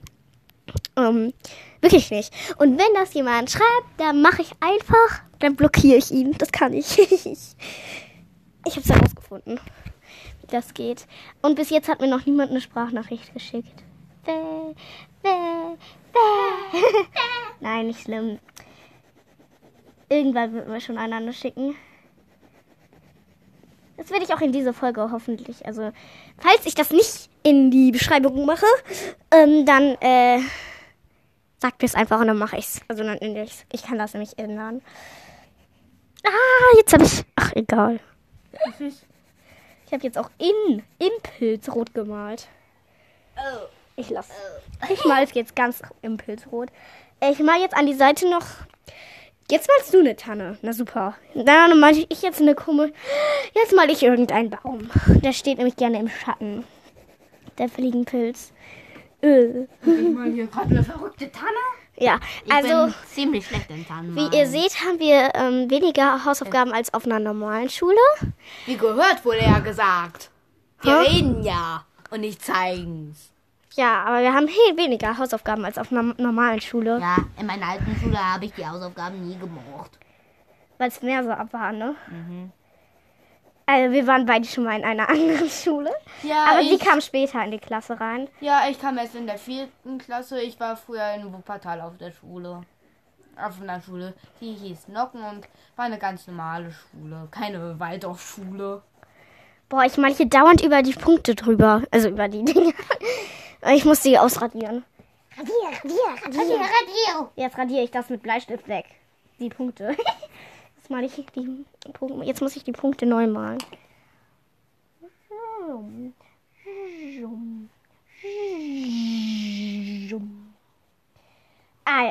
Ähm, 0.97 1.33
wirklich 1.81 2.11
nicht. 2.11 2.33
Und 2.57 2.77
wenn 2.77 2.93
das 2.93 3.13
jemand 3.13 3.49
schreibt, 3.49 3.87
dann 3.97 4.21
mache 4.21 4.41
ich 4.41 4.51
einfach, 4.59 5.21
dann 5.39 5.55
blockiere 5.55 5.97
ich 5.97 6.11
ihn. 6.11 6.33
Das 6.37 6.51
kann 6.51 6.73
ich. 6.73 6.99
ich 6.99 8.75
habe 8.75 8.81
es 8.81 8.89
herausgefunden, 8.89 9.59
wie 10.41 10.47
das 10.47 10.73
geht. 10.73 11.07
Und 11.41 11.55
bis 11.55 11.69
jetzt 11.69 11.87
hat 11.87 12.01
mir 12.01 12.09
noch 12.09 12.25
niemand 12.25 12.51
eine 12.51 12.61
Sprachnachricht 12.61 13.33
geschickt. 13.33 13.83
Bäh, 14.25 14.75
bäh, 15.23 15.77
bäh. 16.13 17.05
Nein, 17.59 17.87
nicht 17.87 18.01
schlimm. 18.01 18.39
Irgendwann 20.09 20.53
wird 20.53 20.67
mir 20.67 20.81
schon 20.81 20.97
eine 20.97 21.33
schicken. 21.33 21.75
Das 23.97 24.09
werde 24.11 24.23
ich 24.23 24.33
auch 24.33 24.41
in 24.41 24.51
dieser 24.51 24.73
Folge 24.73 25.11
hoffentlich. 25.11 25.65
Also, 25.65 25.91
falls 26.37 26.65
ich 26.65 26.73
das 26.73 26.89
nicht 26.89 27.29
in 27.43 27.69
die 27.69 27.91
Beschreibung 27.91 28.45
mache, 28.45 28.65
ähm, 29.29 29.65
dann 29.65 29.95
äh, 30.01 30.39
sagt 31.57 31.81
mir 31.81 31.85
es 31.85 31.95
einfach 31.95 32.19
und 32.21 32.27
dann 32.27 32.37
mache 32.37 32.57
ich's. 32.57 32.81
Also 32.87 33.03
dann 33.03 33.17
ändere 33.17 33.43
ich's. 33.43 33.65
Ich 33.71 33.83
kann 33.83 33.97
das 33.97 34.13
nämlich 34.13 34.37
ändern. 34.39 34.81
Ah, 36.25 36.77
jetzt 36.77 36.93
habe 36.93 37.03
ich. 37.03 37.23
Ach, 37.35 37.51
egal. 37.55 37.99
Ich 39.89 39.93
habe 39.93 40.03
jetzt 40.03 40.19
auch 40.19 40.29
in, 40.37 40.83
im 40.99 41.09
Pilzrot 41.23 41.95
gemalt. 41.95 42.47
Oh. 43.35 43.65
Ich 43.99 44.09
lasse. 44.09 44.31
Ich 44.89 45.03
mal 45.03 45.21
es 45.23 45.33
jetzt 45.33 45.55
ganz 45.57 45.81
im 46.01 46.15
Pilzrot. 46.15 46.69
Äh, 47.19 47.31
Ich 47.31 47.39
mal 47.39 47.59
jetzt 47.59 47.75
an 47.75 47.85
die 47.85 47.93
Seite 47.93 48.29
noch. 48.29 48.45
Jetzt 49.51 49.67
malst 49.67 49.93
du 49.93 49.99
eine 49.99 50.15
Tanne. 50.15 50.57
Na 50.61 50.71
super. 50.71 51.15
Dann 51.35 51.77
mal 51.79 51.91
ich 51.97 52.21
jetzt 52.21 52.39
eine 52.39 52.55
Kummel. 52.55 52.93
Jetzt 53.53 53.75
mal 53.75 53.89
ich 53.89 54.01
irgendeinen 54.03 54.51
Baum. 54.51 54.89
Der 55.07 55.33
steht 55.33 55.57
nämlich 55.57 55.75
gerne 55.75 55.99
im 55.99 56.07
Schatten. 56.07 56.63
Der 57.57 57.67
Fliegenpilz. 57.67 58.53
Äh. 59.21 59.63
Ich 59.83 60.13
mal 60.15 60.31
hier 60.31 60.47
gerade 60.47 60.69
eine 60.69 60.83
verrückte 60.83 61.29
Tanne. 61.29 61.49
Ja, 61.97 62.19
Ich 62.45 62.53
also. 62.53 62.93
ziemlich 63.13 63.45
schlecht 63.45 63.69
in 63.69 63.85
Tannen. 63.85 64.15
Wie 64.15 64.33
ihr 64.37 64.47
seht, 64.47 64.79
haben 64.85 64.99
wir 64.99 65.31
ähm, 65.35 65.69
weniger 65.69 66.23
Hausaufgaben 66.23 66.71
als 66.71 66.93
auf 66.93 67.03
einer 67.05 67.19
normalen 67.19 67.69
Schule. 67.69 67.97
Wie 68.65 68.77
gehört, 68.77 69.25
wurde 69.25 69.41
ja 69.43 69.59
gesagt. 69.59 70.29
Wir 70.83 71.01
Hä? 71.01 71.09
reden 71.09 71.43
ja 71.43 71.83
und 72.11 72.21
nicht 72.21 72.41
zeigen's. 72.45 73.31
Ja, 73.75 74.03
aber 74.05 74.21
wir 74.21 74.33
haben 74.33 74.47
viel 74.47 74.77
weniger 74.77 75.17
Hausaufgaben 75.17 75.63
als 75.65 75.77
auf 75.77 75.91
einer 75.91 76.13
normalen 76.17 76.59
Schule, 76.59 76.99
Ja, 76.99 77.17
in 77.39 77.45
meiner 77.45 77.67
alten 77.67 77.95
Schule 77.97 78.17
habe 78.17 78.45
ich 78.45 78.53
die 78.53 78.65
Hausaufgaben 78.65 79.27
nie 79.27 79.37
gemocht. 79.37 79.97
weil 80.77 80.87
es 80.89 81.01
mehr 81.01 81.23
so 81.23 81.31
ab 81.31 81.53
war, 81.53 81.71
ne? 81.71 81.95
Also 83.65 83.93
wir 83.93 84.07
waren 84.07 84.25
beide 84.25 84.47
schon 84.47 84.63
mal 84.63 84.77
in 84.79 84.83
einer 84.83 85.07
anderen 85.09 85.49
Schule. 85.49 85.91
Ja, 86.23 86.45
aber 86.51 86.63
sie 86.63 86.75
ich, 86.75 86.79
kam 86.79 86.99
später 87.01 87.43
in 87.43 87.51
die 87.51 87.59
Klasse 87.59 87.99
rein. 87.99 88.27
ja, 88.39 88.61
ich 88.69 88.79
kam 88.81 88.97
erst 88.97 89.13
in 89.15 89.27
der 89.27 89.37
vierten 89.37 89.99
Klasse. 89.99 90.41
Ich 90.41 90.59
war 90.59 90.75
früher 90.75 91.13
in 91.13 91.31
Wuppertal 91.31 91.79
auf 91.81 91.97
der 91.97 92.11
Schule. 92.11 92.61
Auf 93.37 93.61
einer 93.61 93.79
Schule, 93.81 94.13
die 94.41 94.53
hieß 94.53 94.87
Nocken 94.89 95.21
und 95.23 95.47
war 95.77 95.85
eine 95.85 95.97
ganz 95.99 96.27
normale 96.27 96.71
Schule. 96.71 97.27
Keine 97.31 97.79
Waldorfschule. 97.79 98.81
Boah, 99.69 99.85
ich 99.85 99.93
hier 100.17 100.27
dauernd 100.27 100.63
über 100.63 100.81
die 100.81 100.93
Punkte 100.93 101.35
drüber. 101.35 101.83
Also 101.91 102.09
über 102.09 102.27
die 102.27 102.43
Dinge. 102.43 102.73
Ich 103.73 103.83
muss 103.83 103.99
die 103.99 104.17
ausradieren. 104.17 104.85
Radier, 105.37 105.53
radier, 105.83 106.15
radier. 106.23 106.55
Radio. 106.55 107.29
Jetzt 107.35 107.57
radiere 107.57 107.83
ich 107.83 107.91
das 107.91 108.09
mit 108.09 108.23
Bleistift 108.23 108.69
weg. 108.69 108.85
Die 109.37 109.49
Punkte. 109.49 109.97
Jetzt 110.77 110.89
male 110.89 111.05
ich 111.05 111.13
die 111.35 111.65
Punkte. 111.91 112.25
Jetzt 112.25 112.41
muss 112.41 112.55
ich 112.55 112.63
die 112.63 112.71
Punkte 112.71 113.05
neu 113.05 113.27
malen. 113.27 113.57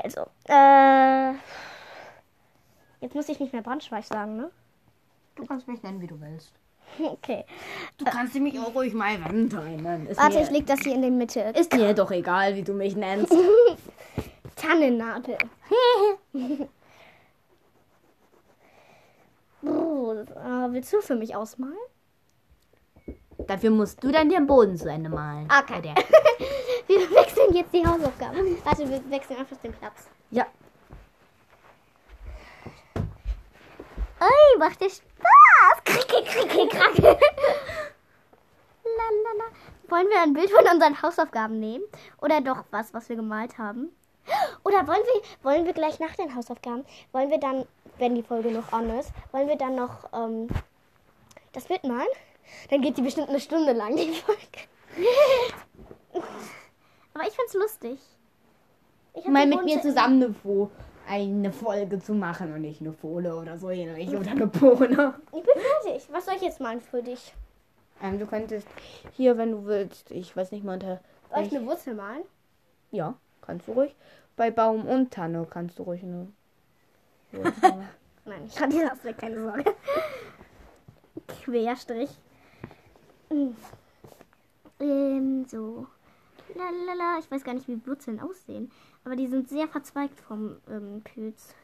Also, 0.09 0.27
äh, 0.49 1.33
jetzt 3.01 3.15
muss 3.15 3.29
ich 3.29 3.41
nicht 3.41 3.53
mehr 3.53 3.63
Brandschweif 3.63 4.07
sagen, 4.07 4.37
ne? 4.37 4.51
Du 5.37 5.47
kannst 5.47 5.69
mich 5.69 5.83
nennen, 5.83 6.01
wie 6.01 6.07
du 6.07 6.21
willst. 6.21 6.53
Okay. 7.13 7.45
Du 7.97 8.05
kannst 8.05 8.35
mich 8.35 8.59
auch 8.59 8.75
ruhig 8.75 8.93
mal 8.95 9.23
Valentine 9.23 9.77
nennen. 9.83 10.07
Ist 10.07 10.19
Warte, 10.21 10.37
mir, 10.37 10.43
ich 10.43 10.51
leg 10.51 10.67
das 10.67 10.81
hier 10.81 10.95
in 10.95 11.03
der 11.03 11.11
Mitte. 11.11 11.41
ist 11.59 11.73
mir 11.75 11.95
doch 11.95 12.11
egal, 12.11 12.55
wie 12.57 12.63
du 12.63 12.73
mich 12.73 12.97
nennst. 12.97 13.33
Tannennadel. 14.57 15.39
Oh, 19.61 20.13
äh, 20.13 20.73
willst 20.73 20.93
du 20.93 21.01
für 21.01 21.17
mich 21.17 21.35
ausmalen? 21.35 21.75
Dafür 23.49 23.71
musst 23.71 24.03
du 24.05 24.13
dann 24.13 24.29
den 24.29 24.47
Boden 24.47 24.77
zu 24.77 24.89
Ende 24.89 25.11
malen. 25.11 25.49
Okay. 25.51 25.83
Der. 25.83 25.95
Wir 26.87 27.11
wechseln 27.11 27.55
jetzt 27.55 27.73
die 27.75 27.85
Hausaufgaben. 27.85 28.57
Warte, 28.65 28.89
wir 28.89 29.11
wechseln 29.11 29.41
einfach 29.41 29.57
den 29.57 29.73
Platz. 29.73 30.07
Ja. 30.31 30.47
Ui, 34.21 34.59
macht 34.59 34.81
dir 34.81 34.91
Spaß. 34.91 35.85
Kricke, 35.85 36.25
kricke, 36.25 36.69
kracke. 36.69 37.19
Wollen 39.89 40.09
wir 40.09 40.21
ein 40.23 40.33
Bild 40.35 40.51
von 40.51 40.67
unseren 40.67 41.01
Hausaufgaben 41.01 41.59
nehmen? 41.61 41.85
Oder 42.21 42.41
doch 42.41 42.65
was, 42.71 42.93
was 42.93 43.09
wir 43.09 43.17
gemalt 43.17 43.57
haben? 43.59 43.91
Oder 44.65 44.87
wollen 44.87 45.03
wir, 45.03 45.23
wollen 45.43 45.65
wir 45.65 45.73
gleich 45.73 45.99
nach 45.99 46.15
den 46.17 46.35
Hausaufgaben, 46.35 46.85
wollen 47.13 47.31
wir 47.31 47.39
dann 47.39 47.67
wenn 47.99 48.15
die 48.15 48.23
Folge 48.23 48.51
noch 48.51 48.73
an 48.73 48.91
ist, 48.99 49.11
wollen 49.33 49.49
wir 49.49 49.57
dann 49.57 49.75
noch 49.75 50.09
ähm, 50.13 50.49
das 51.53 51.65
Bild 51.65 51.85
malen? 51.85 52.07
Dann 52.71 52.81
geht 52.81 52.97
die 52.97 53.03
bestimmt 53.03 53.29
eine 53.29 53.41
Stunde 53.41 53.73
lang, 53.73 53.97
die 53.97 54.13
Folge. 54.13 54.41
Aber 57.15 57.27
ich 57.27 57.35
find's 57.35 57.55
lustig. 57.55 57.99
Ich 59.15 59.27
Mal 59.27 59.47
mit 59.47 59.65
mir 59.65 59.83
zusammen 59.83 60.23
eine, 60.23 60.35
Fo 60.35 60.71
eine 61.09 61.53
Folge 61.53 61.99
zu 61.99 62.15
machen 62.15 62.53
und 62.53 62.61
nicht 62.61 62.81
eine 62.81 62.93
Fohle 62.93 63.35
oder 63.35 63.59
so 63.59 63.71
ähnlich 63.71 64.11
oder 64.11 64.31
eine 64.31 64.47
Bohne. 64.47 65.15
Ich 65.27 65.43
bin 65.43 65.63
fertig. 65.83 66.09
Was 66.13 66.27
soll 66.27 66.35
ich 66.37 66.43
jetzt 66.43 66.61
malen 66.61 66.81
für 66.81 67.03
dich? 67.03 67.33
Ähm, 68.03 68.19
du 68.19 68.27
könntest 68.27 68.69
hier, 69.17 69.37
wenn 69.39 69.53
du 69.53 69.65
willst, 69.65 70.11
ich 70.11 70.37
weiß 70.37 70.53
nicht 70.53 70.65
mal 70.65 70.75
unter. 70.75 71.01
Soll 71.31 71.45
ich 71.45 71.57
eine 71.57 71.67
Wurzel 71.67 71.95
malen? 71.95 72.23
Ja, 72.91 73.15
kannst 73.43 73.67
du 73.69 73.73
ruhig. 73.73 73.95
Bei 74.37 74.51
Baum 74.51 74.87
und 74.87 75.11
Tanne 75.11 75.47
kannst 75.49 75.79
du 75.79 75.83
ruhig 75.83 76.03
eine. 76.03 76.29
Wurzel 77.33 77.53
machen. 77.71 77.89
Nein, 78.25 78.43
ich 78.47 78.55
kann 78.55 78.71
dir 78.71 78.89
das 78.89 79.03
weg, 79.05 79.17
keine 79.19 79.43
Sorge. 79.43 79.75
Querstrich. 81.45 82.11
Hm. 83.31 83.57
Ähm, 84.81 85.47
so. 85.49 85.87
Lalala. 86.55 87.19
Ich 87.19 87.31
weiß 87.31 87.45
gar 87.45 87.55
nicht, 87.55 87.69
wie 87.69 87.85
Wurzeln 87.87 88.21
aussehen. 88.21 88.71
Aber 89.05 89.17
die 89.17 89.27
sind 89.27 89.49
sehr 89.49 89.69
verzweigt 89.69 90.21
vom 90.21 90.57
ähm, 90.71 91.03
Pilz. 91.03 91.55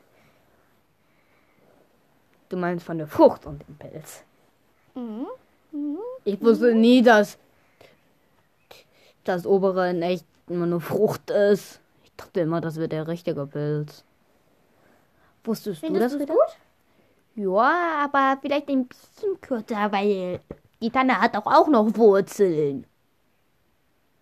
du 2.49 2.57
meinst 2.57 2.85
von 2.87 2.99
der 2.99 3.07
Frucht 3.09 3.47
und 3.47 3.67
dem 3.67 3.75
Pilz. 3.77 4.23
Mhm. 4.95 5.27
Mhm. 5.73 5.99
Ich 6.25 6.41
wusste 6.41 6.75
nie, 6.75 7.03
dass 7.03 7.37
das 9.25 9.47
obere 9.47 9.91
in 9.91 10.03
echt 10.03 10.27
immer 10.49 10.67
nur 10.67 10.81
Frucht 10.81 11.31
ist. 11.31 11.81
Ich 12.05 12.13
dachte 12.17 12.41
immer, 12.41 12.61
das 12.61 12.77
wird 12.77 12.93
der 12.93 13.09
richtige 13.09 13.47
Pilz. 13.47 14.05
Wusstest 15.43 15.83
du 15.83 15.93
das 15.93 16.13
Findest 16.13 16.15
du 16.15 16.21
wieder? 16.21 16.35
gut? 16.35 16.57
Ja, 17.37 18.05
aber 18.05 18.39
vielleicht 18.41 18.69
ein 18.69 18.87
bisschen 18.87 19.41
kürzer, 19.41 19.91
weil 19.91 20.41
die 20.81 20.91
Tanne 20.91 21.21
hat 21.21 21.35
doch 21.35 21.47
auch 21.47 21.67
noch 21.69 21.97
Wurzeln. 21.97 22.87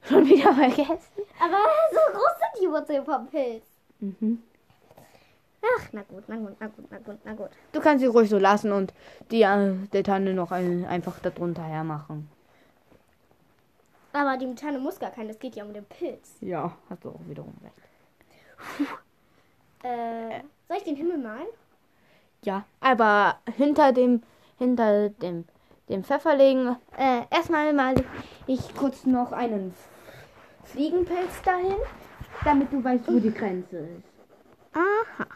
Schon 0.02 0.26
wieder 0.26 0.52
vergessen? 0.54 1.23
Aber 1.40 1.59
so 1.92 2.12
groß 2.12 2.35
sind 2.38 2.62
die 2.62 2.71
Wurzeln 2.71 3.04
vom 3.04 3.26
Pilz. 3.28 3.64
Mhm. 4.00 4.42
Ach, 5.62 5.88
na 5.92 6.02
gut, 6.02 6.25
na 6.26 6.37
gut, 6.37 6.56
na 6.59 6.66
gut, 6.66 6.90
na 6.90 6.99
gut, 6.99 7.18
na 7.25 7.32
gut. 7.35 7.50
Du 7.71 7.80
kannst 7.80 8.02
sie 8.02 8.09
ruhig 8.09 8.28
so 8.28 8.38
lassen 8.38 8.73
und 8.73 8.92
die 9.30 9.42
äh, 9.42 9.75
der 9.92 10.02
Tanne 10.02 10.35
noch 10.35 10.50
ein, 10.50 10.85
einfach 10.87 11.21
darunter 11.21 11.62
hermachen. 11.62 12.28
Aber 14.12 14.37
die 14.37 14.52
Tanne 14.56 14.78
muss 14.78 14.99
gar 14.99 15.11
kein, 15.11 15.30
es 15.30 15.38
geht 15.38 15.54
ja 15.54 15.64
um 15.64 15.73
den 15.73 15.85
Pilz. 15.85 16.37
Ja, 16.40 16.76
hast 16.90 17.04
du 17.04 17.11
auch 17.11 17.21
wiederum 17.28 17.54
recht. 17.62 18.88
Äh, 19.85 20.42
soll 20.68 20.76
ich 20.76 20.85
den 20.85 20.94
Himmel 20.94 21.18
malen? 21.18 21.49
Ja, 22.44 22.64
aber 22.80 23.38
hinter 23.56 23.92
dem, 23.92 24.23
hinter 24.56 25.09
dem, 25.09 25.44
dem 25.88 26.04
Pfefferling, 26.04 26.76
äh, 26.97 27.23
erstmal 27.30 27.73
mal 27.73 27.94
ich 28.47 28.75
kurz 28.76 29.06
noch 29.06 29.32
einen 29.32 29.75
Fliegenpilz 30.64 31.42
dahin, 31.45 31.76
damit 32.45 32.73
du 32.73 32.83
weißt, 32.83 33.07
wo 33.09 33.19
die 33.19 33.33
Grenze 33.33 33.78
ist. 33.78 34.04
Aha. 34.75 35.26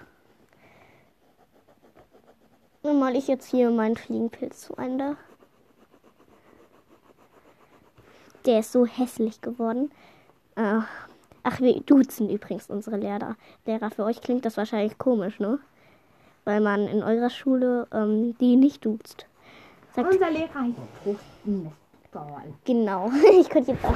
Dann 2.82 2.98
mal 2.98 3.16
ich 3.16 3.26
jetzt 3.28 3.50
hier 3.50 3.70
meinen 3.70 3.96
Fliegenpilz 3.96 4.62
zu 4.62 4.74
Ende. 4.76 5.16
Der 8.46 8.60
ist 8.60 8.70
so 8.72 8.86
hässlich 8.86 9.40
geworden. 9.40 9.90
Ach, 10.54 10.86
ach, 11.42 11.60
wir 11.60 11.80
duzen 11.80 12.30
übrigens 12.30 12.70
unsere 12.70 12.96
Lehrer. 12.96 13.36
Lehrer, 13.66 13.90
für 13.90 14.04
euch 14.04 14.20
klingt 14.20 14.44
das 14.44 14.56
wahrscheinlich 14.56 14.98
komisch, 14.98 15.40
ne? 15.40 15.58
Weil 16.44 16.60
man 16.60 16.86
in 16.86 17.02
eurer 17.02 17.28
Schule 17.28 17.88
ähm, 17.92 18.36
die 18.38 18.54
nicht 18.54 18.84
duzt. 18.84 19.26
Sagt, 19.96 20.12
Unser 20.12 20.30
Lehrer 20.30 20.54
heißt 20.54 20.76
Fruchtnestbauer. 21.02 22.42
genau. 22.64 23.10
ich 23.40 23.48
könnte 23.48 23.72
jetzt 23.72 23.84
auch. 23.84 23.92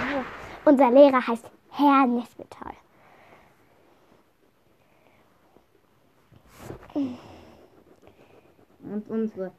Unser 0.64 0.90
Lehrer 0.90 1.27
heißt 1.27 1.51
Herr 1.70 2.07
Nesbetal. 2.07 2.75
Und 8.83 9.09
unsere 9.09 9.53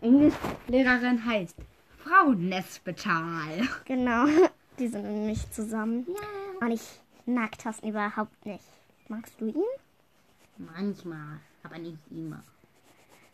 Englischlehrerin 0.00 1.24
heißt 1.24 1.56
Frau 1.98 2.32
Nespetal. 2.32 3.68
Genau. 3.84 4.26
Die 4.78 4.88
sind 4.88 5.02
nämlich 5.02 5.50
zusammen. 5.50 6.06
Und 6.60 6.70
ich 6.70 7.00
mag 7.26 7.58
Thorsten 7.58 7.88
überhaupt 7.88 8.46
nicht. 8.46 8.64
Magst 9.08 9.40
du 9.40 9.46
ihn? 9.48 9.64
Manchmal, 10.56 11.40
aber 11.62 11.78
nicht 11.78 11.98
immer. 12.10 12.42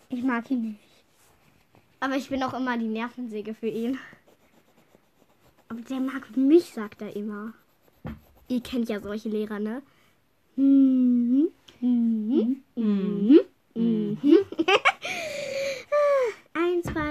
Ich 0.09 0.23
mag 0.23 0.51
ihn 0.51 0.63
nicht. 0.63 0.81
Aber 2.01 2.17
ich 2.17 2.29
bin 2.29 2.43
auch 2.43 2.55
immer 2.55 2.77
die 2.77 2.89
Nervensäge 2.89 3.55
für 3.55 3.69
ihn. 3.69 3.99
Aber 5.75 5.83
der 5.83 5.99
mag 5.99 6.37
mich, 6.37 6.67
sagt 6.67 7.03
er 7.03 7.17
immer. 7.17 7.53
Ihr 8.47 8.61
kennt 8.61 8.89
ja 8.89 9.01
solche 9.01 9.29
Lehrer, 9.29 9.59
ne? 9.59 9.83
Mhm. 10.55 11.49
Mhm. 11.81 12.63
Mhm. 12.77 13.41
Mhm. 13.75 14.19
Eins, 14.19 14.19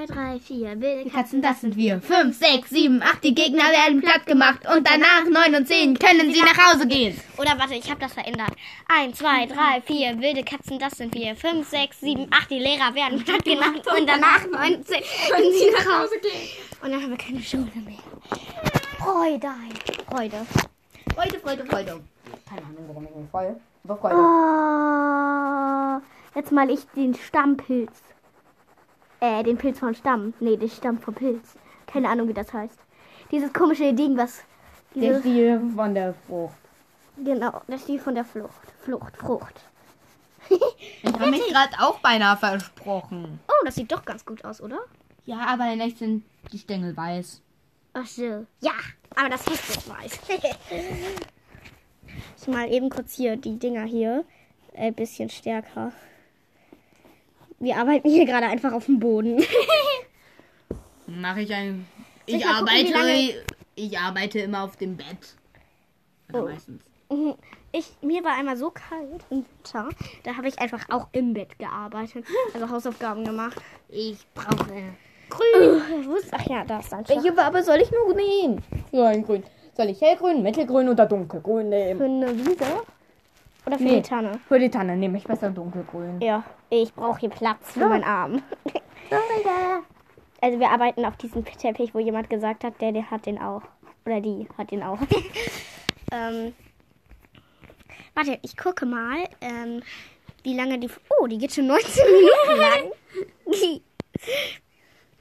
zwei, 0.05 0.13
drei, 0.13 0.39
vier. 0.39 0.81
Wilde 0.81 1.09
Katzen, 1.09 1.41
das 1.41 1.61
sind 1.61 1.75
wir. 1.75 2.01
Fünf, 2.01 2.37
sechs, 2.37 2.69
sieben, 2.69 3.01
acht, 3.01 3.23
die 3.23 3.33
Gegner 3.33 3.63
werden 3.63 4.01
platt 4.01 4.25
gemacht. 4.25 4.61
Und 4.75 4.87
danach 4.87 5.23
neun 5.29 5.55
und 5.55 5.67
zehn 5.67 5.97
können 5.97 6.33
sie 6.33 6.41
nach 6.41 6.71
Hause 6.71 6.87
gehen. 6.87 7.19
Oder 7.37 7.57
warte, 7.57 7.75
ich 7.75 7.89
habe 7.89 7.99
das 7.99 8.13
verändert. 8.13 8.51
Eins, 8.87 9.17
zwei, 9.17 9.45
drei, 9.45 9.81
vier. 9.85 10.19
Wilde 10.19 10.43
Katzen, 10.43 10.79
das 10.79 10.93
sind 10.93 11.13
wir. 11.13 11.35
Fünf, 11.35 11.69
sechs, 11.69 11.99
sieben, 11.99 12.27
acht. 12.31 12.49
Die 12.49 12.59
Lehrer 12.59 12.93
werden 12.95 13.23
platt 13.23 13.43
gemacht. 13.43 13.85
Und 13.97 14.07
danach 14.07 14.45
neun, 14.45 14.83
zehn 14.85 15.03
können 15.29 15.53
sie 15.53 15.71
nach 15.71 16.01
Hause 16.01 16.19
gehen. 16.19 16.49
Und 16.81 16.91
dann 16.91 17.01
haben 17.01 17.09
wir 17.09 17.17
keine 17.17 17.41
Schule 17.41 17.71
mehr. 17.85 17.99
Freude. 18.97 19.49
Freude. 20.09 20.45
Freude, 21.15 21.39
Freude, 21.39 21.65
Freude. 21.65 21.99
Keine 22.49 22.61
Ahnung, 22.61 22.85
warum 22.87 23.05
ich 23.05 23.15
mich 23.15 23.29
freue. 23.29 23.55
Aber 23.83 23.97
Freude. 23.97 24.15
Oh, 24.15 25.99
jetzt 26.39 26.51
mal 26.51 26.69
ich 26.69 26.85
den 26.95 27.13
Stammpilz. 27.15 27.91
Äh, 29.23 29.41
den 29.41 29.57
Pilz 29.57 29.79
von 29.79 29.95
Stamm. 29.95 30.33
Nee, 30.41 30.57
den 30.57 30.69
Stamm 30.69 30.99
vom 30.99 31.13
Pilz. 31.13 31.55
Keine 31.87 32.09
Ahnung, 32.09 32.27
wie 32.27 32.33
das 32.33 32.51
heißt. 32.51 32.77
Dieses 33.31 33.53
komische 33.53 33.93
Ding, 33.93 34.17
was. 34.17 34.43
Der 34.95 35.21
Stil 35.21 35.61
von 35.73 35.95
der 35.95 36.13
Frucht. 36.13 36.57
genau, 37.15 37.61
das 37.67 37.79
ist 37.79 37.87
die 37.87 37.99
von 37.99 38.15
der 38.15 38.25
Flucht. 38.25 38.73
Flucht, 38.81 39.15
Frucht. 39.15 39.61
Ich 40.49 41.13
habe 41.13 41.31
mich 41.31 41.47
gerade 41.49 41.71
auch 41.79 41.99
beinahe 41.99 42.35
versprochen. 42.35 43.39
Oh, 43.47 43.65
das 43.65 43.75
sieht 43.75 43.93
doch 43.93 44.03
ganz 44.03 44.25
gut 44.25 44.43
aus, 44.43 44.59
oder? 44.59 44.79
Ja, 45.25 45.39
aber 45.47 45.71
in 45.71 45.79
echt 45.79 45.99
sind 45.99 46.25
die 46.51 46.59
Stängel 46.59 46.95
weiß. 46.95 47.41
Ach 47.93 48.05
so. 48.05 48.45
Ja, 48.59 48.73
aber 49.15 49.29
das 49.29 49.45
Hecht 49.47 49.69
ist 49.69 49.89
weiß. 49.89 50.19
ich 52.41 52.47
mal 52.49 52.69
eben 52.69 52.89
kurz 52.89 53.15
hier 53.15 53.37
die 53.37 53.57
Dinger 53.57 53.85
hier. 53.85 54.25
Ein 54.75 54.93
bisschen 54.93 55.29
stärker. 55.29 55.93
Wir 57.63 57.77
arbeiten 57.77 58.09
hier 58.09 58.25
gerade 58.25 58.47
einfach 58.47 58.73
auf 58.73 58.85
dem 58.87 58.99
Boden. 58.99 59.41
Mache 61.07 61.41
ich 61.41 61.53
ein. 61.53 61.87
Ich 62.25 62.35
Ich 62.35 62.43
gucken, 62.43 62.57
arbeite. 62.57 62.91
lange- 62.91 63.33
ich 63.75 63.97
arbeite 63.97 64.39
immer 64.39 64.63
auf 64.63 64.75
dem 64.77 64.97
Bett. 64.97 65.35
Oder 66.29 66.43
Oh. 66.43 66.47
meistens. 66.47 66.81
Mhm. 67.09 67.35
Ich, 67.71 67.91
mir 68.01 68.23
war 68.23 68.33
einmal 68.37 68.55
so 68.57 68.69
kalt 68.69 69.23
im 69.31 69.45
Winter, 69.63 69.89
da 70.23 70.35
habe 70.37 70.47
ich 70.47 70.59
einfach 70.59 70.85
auch 70.91 71.07
im 71.11 71.33
Bett 71.33 71.57
gearbeitet. 71.57 72.23
Also 72.53 72.69
Hausaufgaben 72.69 73.23
gemacht. 73.25 73.59
Ich 73.89 74.17
brauche. 74.35 74.83
Grün. 75.29 76.15
Ist, 76.17 76.31
ach 76.31 76.45
ja, 76.47 76.63
da 76.65 76.79
ist 76.79 76.93
ein 76.93 77.05
Schach. 77.05 77.15
Welche 77.15 77.33
Farbe 77.33 77.63
soll 77.63 77.77
ich 77.81 77.89
nur 77.91 78.13
nehmen? 78.13 78.61
Ja, 78.91 79.07
ein 79.07 79.23
Grün. 79.25 79.43
Soll 79.75 79.89
ich 79.89 79.99
hellgrün, 80.01 80.43
mittelgrün 80.43 80.87
oder 80.89 81.05
dunkelgrün 81.07 81.69
nehmen? 81.69 81.97
Für 81.97 82.05
eine 82.05 82.37
Wiese? 82.45 82.65
Oder 83.65 83.77
für 83.77 83.83
Nee. 83.83 83.95
die 83.97 84.01
Tanne? 84.01 84.39
Für 84.47 84.59
die 84.59 84.69
Tanne 84.69 84.95
nehme 84.97 85.17
ich 85.17 85.23
besser 85.23 85.49
dunkelgrün. 85.49 86.19
Ja, 86.21 86.43
ich 86.69 86.93
brauche 86.93 87.19
hier 87.19 87.29
Platz 87.29 87.71
für 87.73 87.87
meinen 87.87 88.03
Arm. 88.03 88.41
Also 90.41 90.59
wir 90.59 90.71
arbeiten 90.71 91.05
auf 91.05 91.15
diesem 91.15 91.45
Teppich, 91.45 91.93
wo 91.95 91.99
jemand 91.99 92.29
gesagt 92.29 92.65
hat, 92.65 92.81
der, 92.81 92.91
der 92.91 93.09
hat 93.09 93.25
den 93.25 93.37
auch. 93.39 93.61
Oder 94.05 94.19
die 94.19 94.45
hat 94.57 94.71
den 94.71 94.83
auch. 94.83 94.99
ähm, 96.11 96.53
warte, 98.13 98.39
ich 98.41 98.57
gucke 98.57 98.85
mal, 98.85 99.23
ähm, 99.39 99.81
wie 100.43 100.53
lange 100.53 100.79
die... 100.79 100.89
Oh, 101.17 101.27
die 101.27 101.37
geht 101.37 101.53
schon 101.53 101.67
19 101.67 102.03
Minuten 102.11 102.59
lang. 102.59 102.91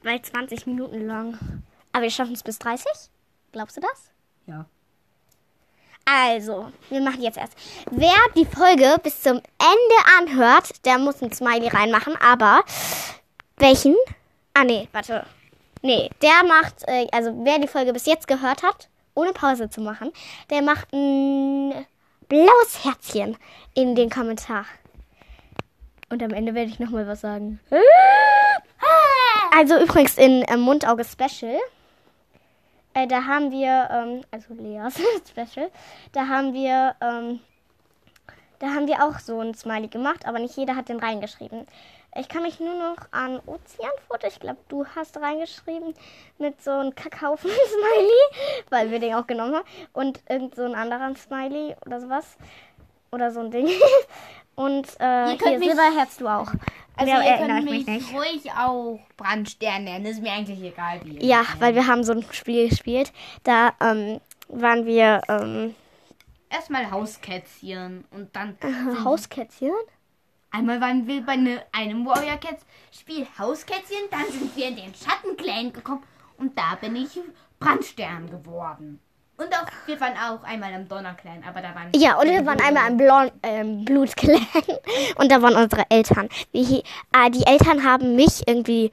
Weil 0.03 0.21
20 0.21 0.67
Minuten 0.67 1.07
lang. 1.07 1.37
Aber 1.93 2.03
wir 2.03 2.09
schaffen 2.11 2.33
es 2.33 2.43
bis 2.43 2.59
30? 2.59 2.85
Glaubst 3.53 3.77
du 3.77 3.81
das? 3.81 4.11
Ja. 4.45 4.65
Also, 6.05 6.71
wir 6.89 7.01
machen 7.01 7.21
jetzt 7.21 7.37
erst. 7.37 7.53
Wer 7.91 8.15
die 8.35 8.45
Folge 8.45 8.97
bis 9.01 9.21
zum 9.21 9.37
Ende 9.37 10.19
anhört, 10.19 10.85
der 10.85 10.97
muss 10.97 11.21
ein 11.21 11.31
Smiley 11.31 11.69
reinmachen, 11.69 12.15
aber 12.17 12.63
welchen? 13.57 13.95
Ah, 14.53 14.63
nee, 14.63 14.87
warte. 14.91 15.25
Nee, 15.81 16.09
der 16.21 16.43
macht, 16.47 16.87
äh, 16.87 17.07
also 17.11 17.33
wer 17.43 17.59
die 17.59 17.67
Folge 17.67 17.93
bis 17.93 18.05
jetzt 18.05 18.27
gehört 18.27 18.63
hat, 18.63 18.89
ohne 19.15 19.33
Pause 19.33 19.69
zu 19.69 19.81
machen, 19.81 20.11
der 20.49 20.61
macht 20.61 20.91
ein 20.93 21.85
blaues 22.27 22.83
Herzchen 22.83 23.37
in 23.73 23.95
den 23.95 24.09
Kommentar. 24.09 24.65
Und 26.09 26.21
am 26.21 26.31
Ende 26.31 26.53
werde 26.53 26.69
ich 26.69 26.79
nochmal 26.79 27.07
was 27.07 27.21
sagen. 27.21 27.59
Also 29.55 29.77
übrigens 29.79 30.17
in 30.17 30.41
äh, 30.41 30.57
Mundauge 30.57 31.05
Special. 31.05 31.59
Äh, 32.93 33.07
da 33.07 33.25
haben 33.25 33.51
wir, 33.51 33.89
ähm, 33.91 34.21
also 34.31 34.53
Leas 34.53 34.95
Special, 35.29 35.69
da 36.11 36.27
haben 36.27 36.53
wir, 36.53 36.95
ähm, 37.01 37.39
da 38.59 38.67
haben 38.67 38.87
wir 38.87 39.03
auch 39.03 39.19
so 39.19 39.39
ein 39.39 39.55
Smiley 39.55 39.87
gemacht, 39.87 40.25
aber 40.27 40.39
nicht 40.39 40.55
jeder 40.55 40.75
hat 40.75 40.89
den 40.89 40.99
reingeschrieben. 40.99 41.65
Ich 42.15 42.29
kann 42.29 42.43
mich 42.43 42.59
nur 42.59 42.75
noch 42.75 42.97
an 43.09 43.39
Ozeanfoto, 43.47 44.27
ich 44.27 44.39
glaube, 44.39 44.59
du 44.67 44.85
hast 44.85 45.17
reingeschrieben, 45.17 45.95
mit 46.37 46.61
so 46.61 46.69
einem 46.69 46.93
Kakaofen-Smiley, 46.93 48.65
weil 48.69 48.91
wir 48.91 48.99
den 48.99 49.15
auch 49.15 49.25
genommen 49.25 49.55
haben. 49.55 49.67
Und 49.93 50.21
irgend 50.29 50.55
so 50.55 50.63
ein 50.63 50.75
anderer 50.75 51.15
Smiley 51.15 51.75
oder 51.85 51.99
sowas. 51.99 52.37
Oder 53.11 53.31
so 53.31 53.39
ein 53.39 53.49
Ding. 53.49 53.67
Und 54.55 54.87
äh, 54.99 55.31
Ihr 55.31 55.37
könnt 55.37 55.49
hier, 55.49 55.59
mich- 55.59 55.67
Silberherz 55.69 56.17
du 56.17 56.27
auch. 56.27 56.51
Also 56.95 57.11
Mehr 57.11 57.23
ihr 57.23 57.37
könnt 57.47 57.69
ich 57.71 57.87
mich, 57.87 57.87
mich 57.87 58.13
ruhig 58.13 58.51
auch 58.51 58.99
Brandstern 59.17 59.83
nennen. 59.85 60.05
Ist 60.05 60.21
mir 60.21 60.31
eigentlich 60.31 60.61
egal, 60.61 61.01
wie. 61.03 61.15
ihr 61.17 61.23
Ja, 61.25 61.39
mich 61.39 61.49
weil 61.59 61.73
nennt. 61.73 61.75
wir 61.75 61.87
haben 61.91 62.03
so 62.03 62.13
ein 62.13 62.23
Spiel 62.31 62.69
gespielt. 62.69 63.11
Da 63.43 63.73
ähm, 63.81 64.19
waren 64.49 64.85
wir 64.85 65.21
ähm, 65.27 65.73
Erstmal 66.49 66.91
Hauskätzchen 66.91 68.05
und 68.11 68.35
dann 68.35 68.55
Hauskätzchen. 69.03 69.71
einmal 70.51 70.79
waren 70.81 71.07
wir 71.07 71.25
bei 71.25 71.35
ne, 71.35 71.63
einem 71.71 72.05
Warrior 72.05 72.37
Cats 72.37 72.63
Spiel 72.91 73.25
Hauskätzchen, 73.39 73.97
dann 74.11 74.25
sind 74.31 74.55
wir 74.55 74.67
in 74.67 74.75
den 74.75 74.93
Schattenclan 74.93 75.73
gekommen 75.73 76.03
und 76.37 76.55
da 76.55 76.75
bin 76.79 76.95
ich 76.95 77.19
Brandstern 77.59 78.29
geworden. 78.29 78.99
Und 79.35 79.47
auch, 79.53 79.65
wir 79.87 79.99
waren 79.99 80.13
auch 80.15 80.43
einmal 80.43 80.71
im 80.73 80.87
Donnerclan, 80.87 81.43
aber 81.47 81.61
da 81.61 81.73
waren 81.73 81.89
Ja, 81.95 82.19
und 82.19 82.27
wir 82.29 82.45
waren 82.45 82.61
einmal 82.61 82.89
im 82.91 82.97
Blond, 82.97 83.31
ähm, 83.41 83.83
Blutclan 83.83 84.45
und 85.15 85.31
da 85.31 85.41
waren 85.41 85.55
unsere 85.55 85.83
Eltern. 85.89 86.29
Wie, 86.51 86.83
äh, 87.13 87.29
die 87.31 87.45
Eltern 87.45 87.83
haben 87.83 88.15
mich 88.15 88.47
irgendwie 88.47 88.91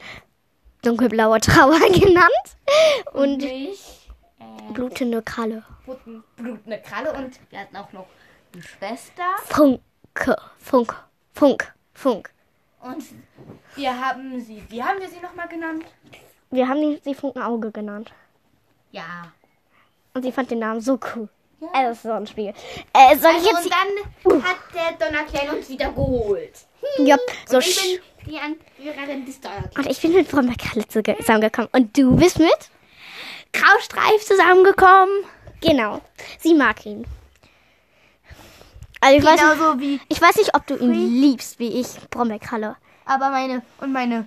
dunkelblaue 0.82 1.40
Trauer 1.40 1.78
genannt 1.92 2.56
und 3.12 3.38
mich 3.42 4.08
äh, 4.38 4.72
blutende 4.72 5.20
Kralle. 5.22 5.62
Blut- 5.84 6.22
blutende 6.36 6.78
Kralle 6.80 7.12
und 7.12 7.38
wir 7.50 7.58
hatten 7.60 7.76
auch 7.76 7.92
noch 7.92 8.06
eine 8.54 8.62
Schwester 8.62 9.22
Funke, 9.44 10.36
Funk, 10.58 10.94
Funk, 11.34 11.74
Funk. 11.92 12.30
und 12.80 13.04
wir 13.76 14.00
haben 14.00 14.40
sie, 14.40 14.62
wie 14.70 14.82
haben 14.82 14.98
wir 15.00 15.08
sie 15.08 15.20
nochmal 15.20 15.48
genannt? 15.48 15.84
Wir 16.50 16.66
haben 16.66 16.98
sie 17.04 17.14
Funkenauge 17.14 17.70
genannt. 17.70 18.10
Ja. 18.90 19.30
Und 20.14 20.22
sie 20.22 20.32
fand 20.32 20.50
den 20.50 20.58
Namen 20.60 20.80
so 20.80 20.98
cool. 21.14 21.28
Äh, 21.74 21.84
das 21.84 21.98
ist 21.98 22.02
so 22.04 22.12
ein 22.12 22.26
Spiel. 22.26 22.52
Äh, 22.92 23.16
soll 23.18 23.32
ich 23.32 23.46
Also, 23.54 23.68
jetzt... 23.68 23.70
und 24.24 24.32
dann 24.32 24.42
hat 24.44 24.56
der 24.74 25.08
Donnerclan 25.08 25.56
uns 25.56 25.68
wieder 25.68 25.90
geholt. 25.90 26.52
Jupp, 26.98 27.20
so 27.46 27.56
und 27.58 27.66
ich 27.66 28.00
bin 28.24 28.32
die 28.32 28.38
Anführerin 28.38 29.26
des 29.26 29.40
Donnerclans. 29.40 29.76
Und 29.76 29.86
ich 29.90 30.00
bin 30.00 30.12
mit 30.14 30.26
Frau 30.28 30.42
Merkalle 30.42 30.86
zusammengekommen. 30.88 31.68
Und 31.72 31.96
du 31.96 32.16
bist 32.16 32.38
mit? 32.38 32.70
Graustreif 33.52 34.24
zusammengekommen. 34.24 35.24
Genau. 35.60 36.00
Sie 36.38 36.54
mag 36.54 36.84
ihn. 36.86 37.06
Also 39.02 39.16
ich, 39.16 39.24
weiß, 39.24 39.32
nicht, 39.40 39.52
Genauso 39.52 39.80
wie, 39.80 40.00
ich 40.08 40.20
weiß 40.20 40.36
nicht, 40.36 40.54
ob 40.54 40.66
du 40.66 40.76
ihn 40.76 40.92
liebst, 40.92 41.58
wie 41.58 41.80
ich 41.80 41.88
Brombeerkralle. 42.10 42.76
aber 43.06 43.30
meine, 43.30 43.62
und 43.80 43.92
meine 43.92 44.26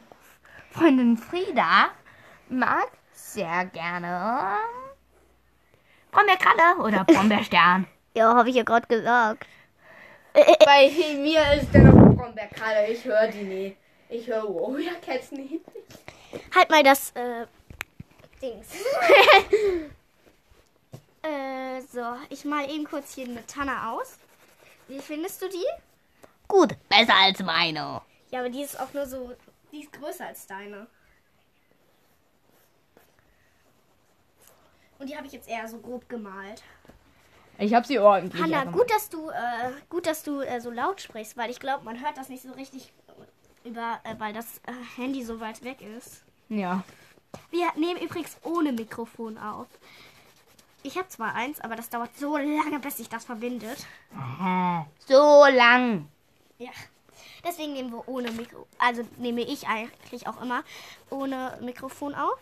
Freundin 0.71 1.17
Frieda 1.17 1.89
mag 2.49 2.87
sehr 3.13 3.65
gerne 3.65 4.57
Brombeerkralle 6.13 6.77
oder 6.77 7.03
Brombeerstern. 7.07 7.87
Ja, 8.15 8.33
habe 8.33 8.49
ich 8.49 8.55
ja 8.55 8.63
gerade 8.63 8.87
gesagt. 8.87 9.47
Bei 10.65 10.89
mir 11.15 11.53
ist 11.53 11.73
der 11.73 11.83
noch 11.83 12.15
Brombeerkralle, 12.15 12.87
ich 12.87 13.03
höre 13.03 13.27
die 13.27 13.43
nie. 13.43 13.77
Ich 14.09 14.27
höre 14.27 14.43
Warrior 14.43 14.93
Cats 15.05 15.31
nie. 15.31 15.59
Halt 16.55 16.69
mal 16.69 16.83
das 16.83 17.11
äh, 17.11 17.45
Dings. 18.41 18.67
äh, 21.23 21.81
so, 21.91 22.01
ich 22.29 22.45
mal 22.45 22.69
eben 22.69 22.85
kurz 22.85 23.15
hier 23.15 23.25
eine 23.25 23.45
Tanne 23.45 23.89
aus. 23.89 24.17
Wie 24.87 24.99
findest 24.99 25.41
du 25.41 25.49
die? 25.49 25.65
Gut, 26.47 26.75
besser 26.89 27.15
als 27.15 27.39
meine. 27.39 28.01
Ja, 28.29 28.39
aber 28.39 28.49
die 28.49 28.61
ist 28.61 28.79
auch 28.79 28.93
nur 28.93 29.07
so, 29.07 29.31
die 29.71 29.81
ist 29.81 29.93
größer 29.93 30.27
als 30.27 30.45
deine. 30.45 30.87
Und 35.03 35.09
die 35.09 35.17
habe 35.17 35.27
ich 35.27 35.33
jetzt 35.33 35.49
eher 35.49 35.67
so 35.67 35.79
grob 35.79 36.07
gemalt. 36.07 36.63
Ich 37.57 37.73
habe 37.73 37.85
sie 37.85 37.99
ordentlich. 37.99 38.41
Hanna, 38.41 38.63
gut, 38.63 38.89
dass 38.89 39.09
du, 39.09 39.27
äh, 39.31 39.71
gut, 39.89 40.07
dass 40.07 40.23
du 40.23 40.39
äh, 40.39 40.61
so 40.61 40.71
laut 40.71 41.01
sprichst, 41.01 41.35
weil 41.35 41.49
ich 41.49 41.59
glaube, 41.59 41.83
man 41.83 42.01
hört 42.01 42.15
das 42.15 42.29
nicht 42.29 42.41
so 42.41 42.53
richtig 42.53 42.93
über, 43.65 43.99
äh, 44.05 44.15
weil 44.17 44.31
das 44.31 44.59
äh, 44.59 44.71
Handy 44.95 45.21
so 45.21 45.41
weit 45.41 45.61
weg 45.65 45.81
ist. 45.81 46.23
Ja. 46.47 46.85
Wir 47.51 47.67
nehmen 47.75 47.99
übrigens 47.99 48.37
ohne 48.43 48.71
Mikrofon 48.71 49.37
auf. 49.37 49.67
Ich 50.83 50.97
habe 50.97 51.09
zwar 51.09 51.35
eins, 51.35 51.59
aber 51.59 51.75
das 51.75 51.89
dauert 51.89 52.17
so 52.17 52.37
lange, 52.37 52.79
bis 52.79 52.95
sich 52.95 53.09
das 53.09 53.25
verbindet. 53.25 53.85
So 55.05 55.45
lang. 55.47 56.07
Ja. 56.59 56.71
Deswegen 57.45 57.73
nehmen 57.73 57.91
wir 57.91 58.07
ohne 58.07 58.31
Mikro, 58.31 58.67
also 58.79 59.03
nehme 59.17 59.41
ich 59.41 59.67
eigentlich 59.67 60.27
auch 60.27 60.41
immer 60.41 60.63
ohne 61.09 61.57
Mikrofon 61.61 62.15
auf. 62.15 62.39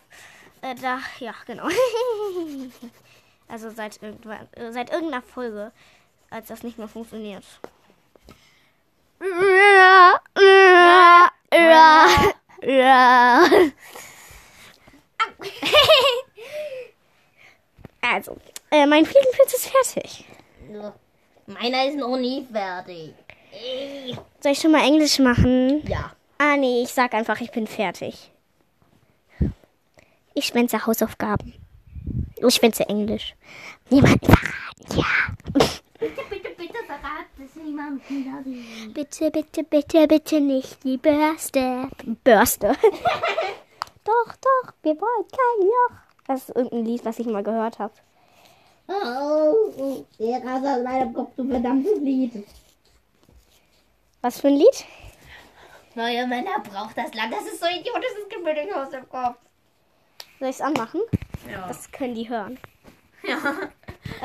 Äh, 0.62 0.74
da, 0.76 1.00
ja, 1.18 1.34
genau. 1.46 1.64
also 3.48 3.70
seit 3.70 4.02
irgendwann, 4.02 4.48
äh, 4.52 4.72
seit 4.72 4.90
irgendeiner 4.90 5.22
Folge, 5.22 5.72
als 6.30 6.48
das 6.48 6.62
nicht 6.62 6.78
mehr 6.78 6.88
funktioniert. 6.88 7.44
Also, 18.04 18.36
äh, 18.70 18.84
mein 18.84 19.06
Fliegenpilz 19.06 19.54
ist 19.54 19.68
fertig. 19.68 20.24
Meiner 21.46 21.86
ist 21.86 21.96
noch 21.96 22.16
nie 22.16 22.46
fertig. 22.50 23.14
Soll 24.40 24.52
ich 24.52 24.58
schon 24.58 24.72
mal 24.72 24.84
Englisch 24.84 25.20
machen? 25.20 25.86
Ja. 25.86 26.10
Ah, 26.38 26.56
nee, 26.56 26.82
ich 26.82 26.92
sag 26.92 27.14
einfach, 27.14 27.40
ich 27.40 27.52
bin 27.52 27.68
fertig. 27.68 28.31
Ich 30.34 30.46
schwänze 30.46 30.86
Hausaufgaben. 30.86 31.54
Ich 32.36 32.54
schwänze 32.54 32.88
Englisch. 32.88 33.34
Niemand 33.90 34.24
verraten, 34.24 34.96
ja. 34.96 35.04
Bitte, 35.98 36.22
bitte, 36.30 36.48
bitte 36.56 36.78
verrat 36.86 37.26
es 37.44 37.54
niemandem. 37.54 38.92
Bitte, 38.92 39.30
bitte, 39.30 39.62
bitte, 39.62 40.08
bitte 40.08 40.40
nicht 40.40 40.82
die 40.84 40.96
Bürste. 40.96 41.88
Bürste. 42.24 42.68
doch, 44.04 44.36
doch, 44.40 44.72
wir 44.82 45.00
wollen 45.00 45.26
kein 45.30 45.66
Loch. 45.66 45.98
Das 46.26 46.48
ist 46.48 46.56
irgendein 46.56 46.84
Lied, 46.86 47.04
was 47.04 47.18
ich 47.18 47.26
mal 47.26 47.42
gehört 47.42 47.78
habe. 47.78 47.92
Oh, 48.88 50.04
der 50.18 50.38
raus 50.38 50.64
aus 50.64 50.82
meinem 50.82 51.12
Kopf, 51.12 51.34
du 51.36 51.48
verdammtes 51.48 51.98
Lied. 52.00 52.46
Was 54.22 54.40
für 54.40 54.48
ein 54.48 54.56
Lied? 54.56 54.84
Neue 55.94 56.26
Männer 56.26 56.60
braucht 56.60 56.96
das 56.96 57.12
Land. 57.14 57.32
Das 57.32 57.44
ist 57.44 57.60
so 57.60 57.66
idiotisches 57.66 58.28
Gebilde 58.28 58.74
aus 58.80 58.90
dem 58.90 59.08
Kopf. 59.08 59.36
Soll 60.42 60.50
ich 60.50 60.56
es 60.56 60.60
anmachen? 60.60 61.00
Ja. 61.48 61.68
Das 61.68 61.92
können 61.92 62.16
die 62.16 62.28
hören. 62.28 62.58
ja. 63.22 63.38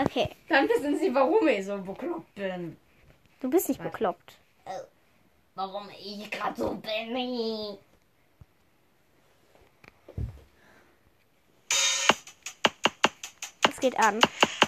Okay, 0.03 0.27
Dann 0.49 0.67
wissen 0.67 0.97
sie, 0.97 1.13
warum 1.13 1.47
ich 1.47 1.63
so 1.63 1.77
bekloppt 1.77 2.34
bin. 2.34 2.75
du 3.39 3.47
bist 3.51 3.69
nicht 3.69 3.84
bekloppt. 3.84 4.39
Warum 5.53 5.88
ich 5.91 6.32
gerade 6.32 6.60
so 6.60 6.73
bin. 6.73 7.77
Es 13.69 13.80
geht 13.80 13.99
an. 13.99 14.19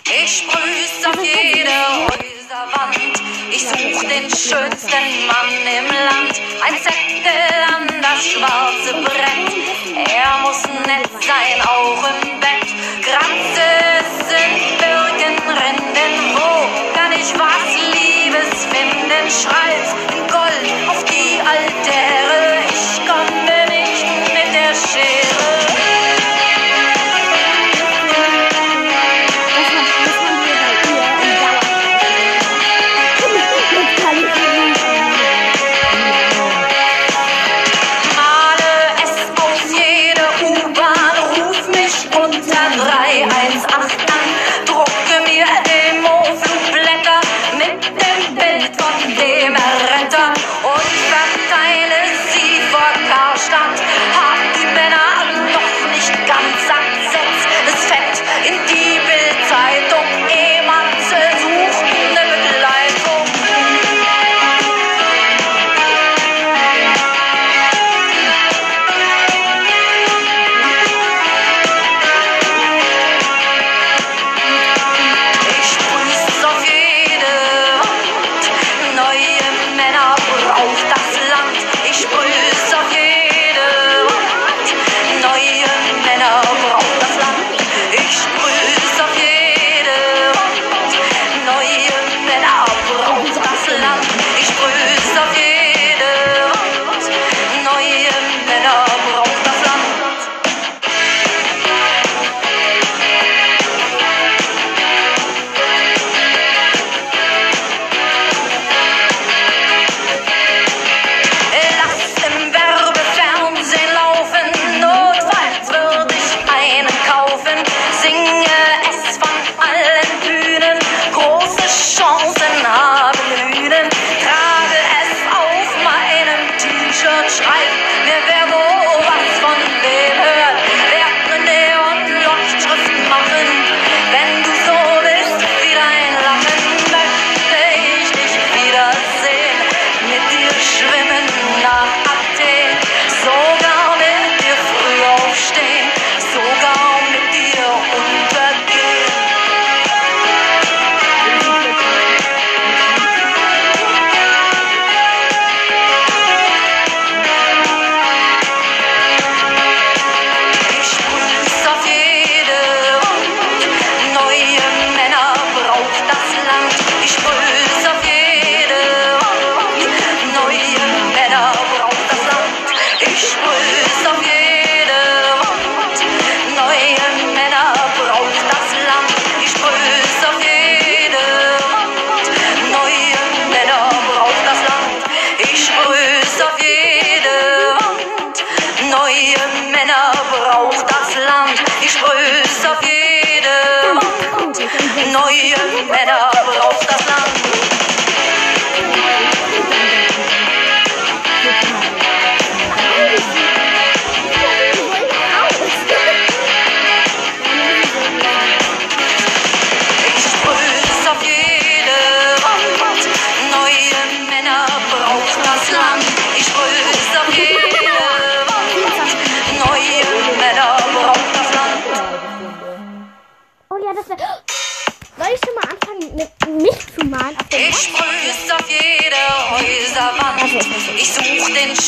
Ich 0.05 0.37
sprüh's 0.37 1.05
auf 1.07 1.23
jede 1.23 1.71
Häuserwand. 2.05 3.21
Ich 3.51 3.67
such 3.67 4.03
den 4.07 4.29
schönsten 4.29 5.27
Mann 5.27 5.49
im 5.49 5.85
Land. 5.85 6.41
Ein 6.63 6.77
Zettel 6.77 7.63
an 7.75 8.01
das 8.01 8.23
schwarze 8.25 8.93
Brett. 9.03 9.69
Er 10.07 10.39
muss 10.41 10.63
nett 10.87 11.09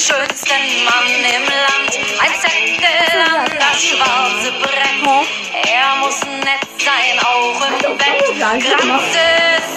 schönsten 0.01 0.83
Mann 0.85 1.07
im 1.07 1.45
Land. 1.45 1.93
Ein 2.19 2.33
Zettel 2.41 3.21
an 3.21 3.45
das 3.45 3.83
schwarze 3.83 4.51
Brett. 4.59 5.27
Er 5.63 5.95
muss 5.97 6.19
nett 6.23 6.67
sein, 6.79 7.19
auch 7.19 7.61
im 7.69 7.97
Bett. 7.97 8.21
Gratis 8.39 9.21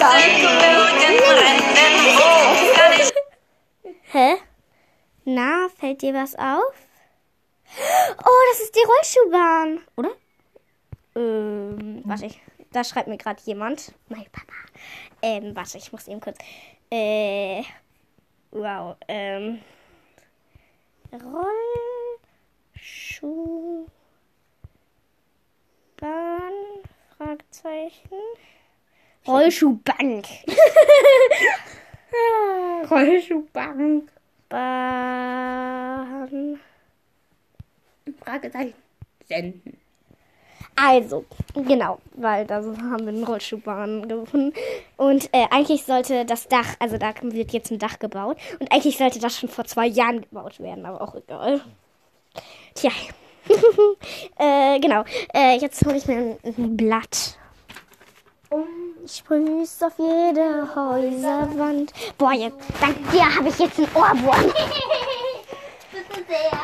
in 0.01 0.41
Birken 0.41 1.19
rennen. 1.21 1.95
Wo 2.17 2.75
kann 2.75 2.93
ich 2.99 3.13
Hä? 4.13 4.37
Na, 5.27 5.69
fällt 5.79 6.01
dir 6.01 6.15
was 6.15 6.35
auf? 6.37 6.75
Oh, 8.25 8.41
das 8.51 8.61
ist 8.61 8.75
die 8.75 8.85
Rollschuhbahn, 8.87 9.81
oder? 9.97 10.13
Ähm, 11.17 12.03
warte, 12.05 12.27
ich, 12.27 12.41
da 12.73 12.83
schreibt 12.83 13.09
mir 13.09 13.19
gerade 13.19 13.43
jemand. 13.45 13.93
Mein 14.09 14.27
Papa. 14.33 14.55
Ähm, 15.21 15.55
warte, 15.55 15.77
ich 15.77 15.93
muss 15.93 16.09
eben 16.09 16.21
kurz. 16.21 16.39
Äh, 16.91 17.63
wow, 18.53 18.97
ähm. 19.09 19.61
Rollschuhbahn? 21.13 23.91
Fragezeichen. 27.17 28.19
Rollschuhbank. 29.27 30.27
Rollschuhbank. 32.91 34.11
Bahn. 34.49 36.61
Fragezeichen. 38.23 38.75
Senden. 39.27 39.79
Also, 40.77 41.25
genau, 41.55 41.99
weil 42.15 42.47
da 42.47 42.57
haben 42.57 43.03
wir 43.03 43.09
einen 43.09 43.25
Rollschuhbahn 43.25 44.09
gefunden. 44.09 44.53
Und 44.97 45.29
äh, 45.33 45.47
eigentlich 45.51 45.85
sollte 45.85 46.25
das 46.25 46.49
Dach, 46.49 46.75
also 46.81 46.99
da 46.99 47.13
wird 47.23 47.53
jetzt 47.53 47.71
ein 47.71 47.79
Dach 47.79 47.99
gebaut. 47.99 48.37
Und 48.59 48.73
eigentlich 48.73 48.99
sollte 48.99 49.21
das 49.21 49.39
schon 49.39 49.49
vor 49.49 49.65
zwei 49.65 49.87
Jahren 49.87 50.23
gebaut 50.23 50.59
werden, 50.61 50.85
aber 50.85 51.01
auch 51.01 51.15
egal. 51.15 51.61
Tja. 52.75 52.91
äh, 54.39 54.81
genau. 54.81 55.05
Äh, 55.33 55.59
jetzt 55.59 55.85
hole 55.85 55.97
ich 55.97 56.07
mir 56.07 56.17
ein, 56.17 56.39
ein 56.43 56.77
Blatt. 56.77 57.39
Ich 59.05 59.17
sprüh's 59.17 59.83
auf 59.83 59.93
jede 59.99 60.75
Häuserwand. 60.75 61.93
Boah, 62.17 62.33
jetzt, 62.33 62.57
dank 62.81 62.97
dir 63.11 63.37
habe 63.37 63.49
ich 63.49 63.59
jetzt 63.59 63.79
einen 63.79 63.89
Ohrwurm. 63.95 64.45
Bitte 65.93 66.25
sehr. 66.27 66.59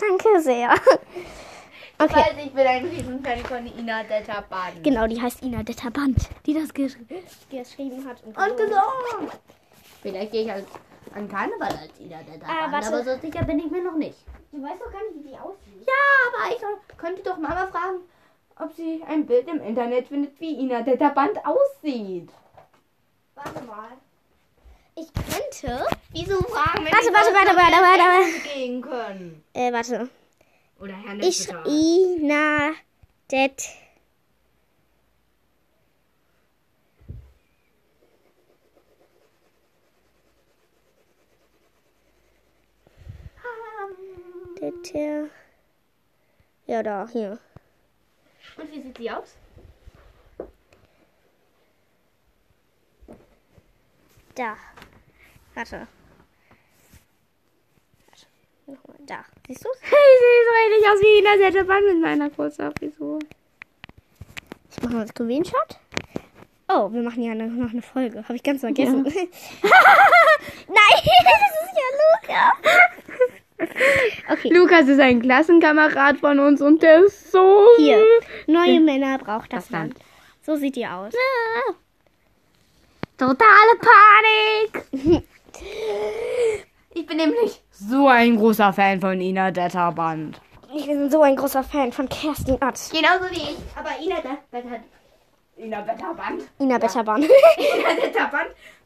Danke 0.00 0.40
sehr. 0.40 0.74
Okay. 1.98 2.14
Weil 2.14 2.46
ich 2.46 2.52
bin 2.52 2.66
ein 2.66 2.84
Riesenfan 2.84 3.38
von 3.40 3.66
Ina 3.78 4.02
Detta 4.04 4.42
Baden. 4.42 4.82
Genau, 4.82 5.06
die 5.06 5.20
heißt 5.20 5.42
Ina 5.42 5.62
Detterband, 5.62 6.28
die 6.44 6.52
das 6.54 6.72
gesch 6.74 6.94
geschrieben 7.50 8.06
hat. 8.06 8.22
Und, 8.22 8.36
Und 8.36 8.56
gesungen. 8.56 9.30
Vielleicht 10.02 10.32
gehe 10.32 10.42
ich 10.44 10.52
als, 10.52 10.66
an 11.14 11.26
Karneval 11.28 11.68
als 11.70 11.98
Ina 11.98 12.18
Detta 12.22 12.46
Ah, 12.46 12.70
warte. 12.70 12.88
aber 12.88 13.02
so 13.02 13.18
sicher 13.18 13.44
bin 13.44 13.58
ich 13.60 13.70
mir 13.70 13.82
noch 13.82 13.96
nicht. 13.96 14.18
Du 14.52 14.62
weißt 14.62 14.80
doch 14.80 14.92
gar 14.92 15.00
nicht, 15.04 15.24
wie 15.24 15.28
die 15.30 15.38
aussieht. 15.38 15.86
Ja, 15.86 16.44
aber 16.44 16.54
ich 16.54 16.96
könnte 16.98 17.22
doch 17.22 17.38
Mama 17.38 17.66
fragen, 17.68 18.00
ob 18.58 18.72
sie 18.74 19.02
ein 19.08 19.24
Bild 19.26 19.48
im 19.48 19.60
Internet 19.62 20.08
findet, 20.08 20.38
wie 20.38 20.52
Ina 20.60 20.82
Detta 20.82 21.08
Band 21.08 21.38
aussieht. 21.46 22.28
Warte 23.34 23.62
mal. 23.64 23.88
Ich 24.96 25.08
könnte. 25.14 25.86
Wieso 26.10 26.36
fragen, 26.42 26.84
wenn 26.84 26.92
Warte, 26.92 27.12
warte, 27.12 27.34
warte, 27.34 27.56
warte, 27.56 27.76
warte, 27.76 28.02
warte. 28.02 28.26
nicht 28.26 28.54
gehen 28.54 28.80
können? 28.82 29.44
Äh, 29.54 29.72
warte. 29.72 30.08
Oder 30.78 30.94
Herr 30.94 31.18
Ich. 31.20 31.48
Ina, 31.66 32.72
Det. 33.30 33.62
Det. 44.60 45.30
Ja, 46.66 46.82
da, 46.82 47.06
hier. 47.12 47.38
Und 48.56 48.72
wie 48.72 48.82
sieht 48.82 48.96
sie 48.96 49.10
aus? 49.10 49.34
Da. 54.34 54.56
Warte. 55.54 55.86
Nochmal. 58.66 58.96
Da. 59.06 59.24
Siehst 59.46 59.64
du's? 59.64 59.76
Hey, 59.80 59.90
sie 60.18 60.26
sieht 60.34 60.48
richtig 60.74 60.90
aus 60.90 61.00
wie 61.00 61.18
Ina 61.20 61.36
Detta 61.36 61.62
Band 61.64 61.86
mit 61.86 62.00
meiner 62.00 62.30
kurzen 62.30 62.72
Frisur. 62.76 63.18
Ich 64.70 64.82
mache 64.82 64.92
mal 64.92 65.00
einen 65.00 65.08
Screenshot. 65.08 65.78
Oh, 66.68 66.92
wir 66.92 67.02
machen 67.02 67.22
ja 67.22 67.34
noch 67.34 67.70
eine 67.70 67.82
Folge. 67.82 68.24
Habe 68.24 68.34
ich 68.34 68.42
ganz 68.42 68.60
vergessen. 68.60 69.02
Nein, 69.04 69.12
das 70.68 71.42
ist 71.62 71.74
ja 71.76 71.88
Luca. 72.02 72.52
Okay, 74.28 74.50
Lukas 74.52 74.86
ist 74.88 75.00
ein 75.00 75.22
Klassenkamerad 75.22 76.18
von 76.18 76.38
uns 76.40 76.60
und 76.60 76.82
der 76.82 77.04
ist 77.04 77.32
so. 77.32 77.68
hier. 77.78 78.04
Neue 78.46 78.80
Männer 78.80 79.16
braucht 79.18 79.50
das 79.52 79.64
Das 79.64 79.70
Land. 79.70 79.94
Land. 79.94 80.04
So 80.44 80.56
sieht 80.56 80.76
die 80.76 80.86
aus. 80.86 81.14
Totale 83.16 83.78
Panik! 83.80 85.24
Ich 86.92 87.06
bin 87.06 87.16
nämlich 87.16 87.62
so 87.88 88.08
ein 88.08 88.36
großer 88.36 88.72
Fan 88.72 89.00
von 89.00 89.20
Ina 89.20 89.50
Detta 89.50 89.90
Band. 89.90 90.40
Ich 90.74 90.86
bin 90.86 91.10
so 91.10 91.22
ein 91.22 91.36
großer 91.36 91.62
Fan 91.62 91.92
von 91.92 92.08
Kerstin 92.08 92.54
Ott. 92.54 92.78
Genauso 92.90 93.30
wie 93.30 93.36
ich. 93.52 93.56
Aber 93.76 93.90
Ina 94.02 94.16
Detta 94.16 94.80
Ina 95.58 95.80
Detta 95.82 96.12
Band. 96.12 96.42
Ina 96.58 96.78
Betterbahn. 96.78 97.22
Ina 97.58 98.30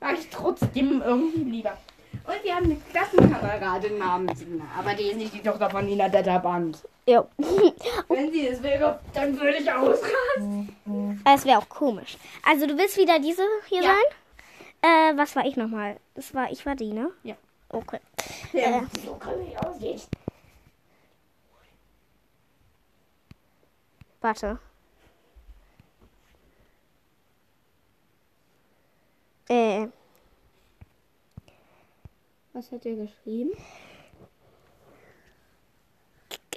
mag 0.01 0.15
ich 0.19 0.29
trotzdem 0.31 1.03
irgendwie 1.05 1.41
lieber. 1.45 1.77
Und 2.27 2.45
wir 2.45 2.55
haben 2.55 2.65
eine 2.67 2.77
Klassenkameradin 2.93 3.99
namens 3.99 4.43
Ina. 4.43 4.65
Aber 4.79 4.95
die 4.95 5.05
ist 5.05 5.17
nicht 5.17 5.35
die 5.35 5.43
Tochter 5.43 5.69
von 5.69 5.89
Ina 5.89 6.09
Detta 6.09 6.39
Band. 6.39 6.79
jo. 7.07 7.27
Wenn 8.09 8.31
sie 8.31 8.47
es 8.49 8.63
wäre, 8.63 9.01
dann 9.15 9.39
würde 9.39 9.57
ich 9.59 9.73
ausrasten. 9.73 10.77
Es 11.25 11.45
wäre 11.45 11.59
auch 11.59 11.69
komisch. 11.69 12.17
Also 12.49 12.67
du 12.67 12.77
willst 12.79 12.97
wieder 12.97 13.19
diese 13.19 13.43
hier 13.69 13.83
Ja. 13.83 13.89
sein? 13.91 14.05
Äh, 14.83 15.17
was 15.19 15.35
war 15.37 15.45
ich 15.45 15.57
nochmal? 15.57 15.97
Das 16.15 16.35
war, 16.35 16.51
ich 16.53 16.65
war 16.67 16.75
die, 16.77 16.93
ne? 16.93 17.11
Ja. 17.25 17.35
Okay. 17.71 18.01
Der 18.53 18.87
so 19.05 19.17
grimmig 19.17 19.57
aussieht. 19.59 20.09
Warte. 24.21 24.59
Äh, 29.49 29.89
Was 32.53 32.71
hat 32.73 32.85
er 32.85 32.97
geschrieben? 32.97 33.53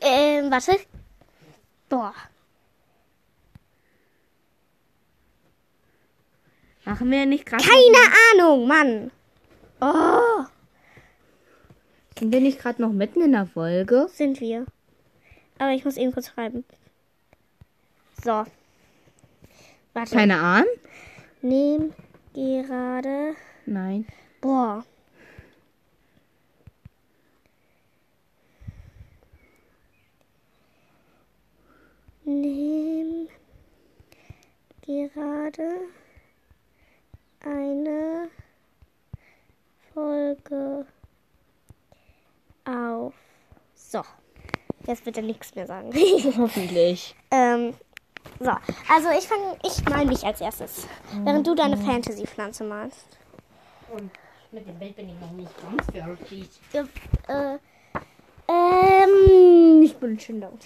ähm, 0.01 0.51
warte. 0.51 0.77
Boah. 1.89 2.13
Machen 6.85 7.09
wir 7.09 7.25
nicht 7.25 7.45
gerade. 7.45 7.63
Keine 7.63 8.13
Ahnung, 8.31 8.67
Mann. 8.67 9.11
Oh, 9.79 10.45
Sind 12.17 12.31
wir 12.31 12.41
nicht 12.41 12.59
gerade 12.59 12.81
noch 12.81 12.91
mitten 12.91 13.21
in 13.21 13.31
der 13.31 13.45
Folge? 13.45 14.07
sind 14.11 14.39
wir. 14.39 14.65
Aber 15.59 15.71
ich 15.71 15.85
muss 15.85 15.97
eben 15.97 16.11
kurz 16.11 16.29
schreiben. 16.29 16.63
So. 18.23 18.45
Warte. 19.93 20.15
Keine 20.15 20.39
Ahnung? 20.39 20.69
Nehm 21.41 21.93
gerade. 22.33 23.35
Nein. 23.65 24.07
Boah. 24.41 24.85
Nimm 32.25 33.27
gerade 34.85 35.81
eine 37.41 38.29
Folge 39.93 40.85
auf. 42.65 43.13
So. 43.93 44.01
Jetzt 44.87 45.05
er 45.17 45.21
nichts 45.21 45.53
mehr 45.53 45.67
sagen. 45.67 45.93
Hoffentlich. 46.37 47.15
ähm, 47.29 47.75
So, 48.39 48.49
also 48.91 49.09
ich 49.15 49.27
fange, 49.27 49.55
ich 49.63 49.87
mal 49.87 50.03
mich 50.03 50.25
als 50.25 50.41
erstes, 50.41 50.87
während 51.23 51.45
du 51.45 51.53
deine 51.53 51.77
Fantasy-Pflanze 51.77 52.63
malst. 52.63 53.19
Und 53.91 54.09
mit 54.51 54.67
dem 54.67 54.79
Bild 54.79 54.95
bin 54.95 55.09
ich 55.09 55.19
noch 55.21 55.31
nicht 55.33 55.51
ganz 55.61 55.85
fertig. 55.91 56.49
Ja, 56.73 56.85
äh, 57.27 57.59
ähm, 58.47 59.83
ich 59.83 59.95
bin 59.97 60.19
schon 60.19 60.39
laut. 60.39 60.59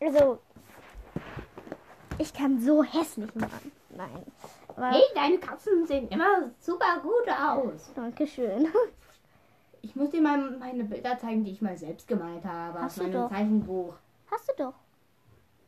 Also, 0.00 0.38
ich 2.18 2.32
kann 2.32 2.60
so 2.60 2.84
hässlich 2.84 3.34
malen. 3.34 3.72
Nein. 3.90 4.22
Hey, 4.76 5.02
deine 5.12 5.38
Katzen 5.38 5.84
sehen 5.88 6.08
immer 6.10 6.52
super 6.60 7.00
gut 7.02 7.28
aus. 7.28 7.90
Dankeschön. 7.96 8.68
Ich 9.98 10.04
muss 10.04 10.12
dir 10.12 10.22
mal 10.22 10.52
meine 10.60 10.84
Bilder 10.84 11.18
zeigen, 11.18 11.42
die 11.42 11.50
ich 11.50 11.60
mal 11.60 11.76
selbst 11.76 12.06
gemalt 12.06 12.44
habe. 12.44 12.78
Hast 12.78 12.92
aus 12.92 12.94
du 12.94 13.02
meinem 13.02 13.12
doch. 13.14 13.30
Zeichenbuch. 13.30 13.94
Hast 14.30 14.48
du 14.48 14.52
doch. 14.56 14.74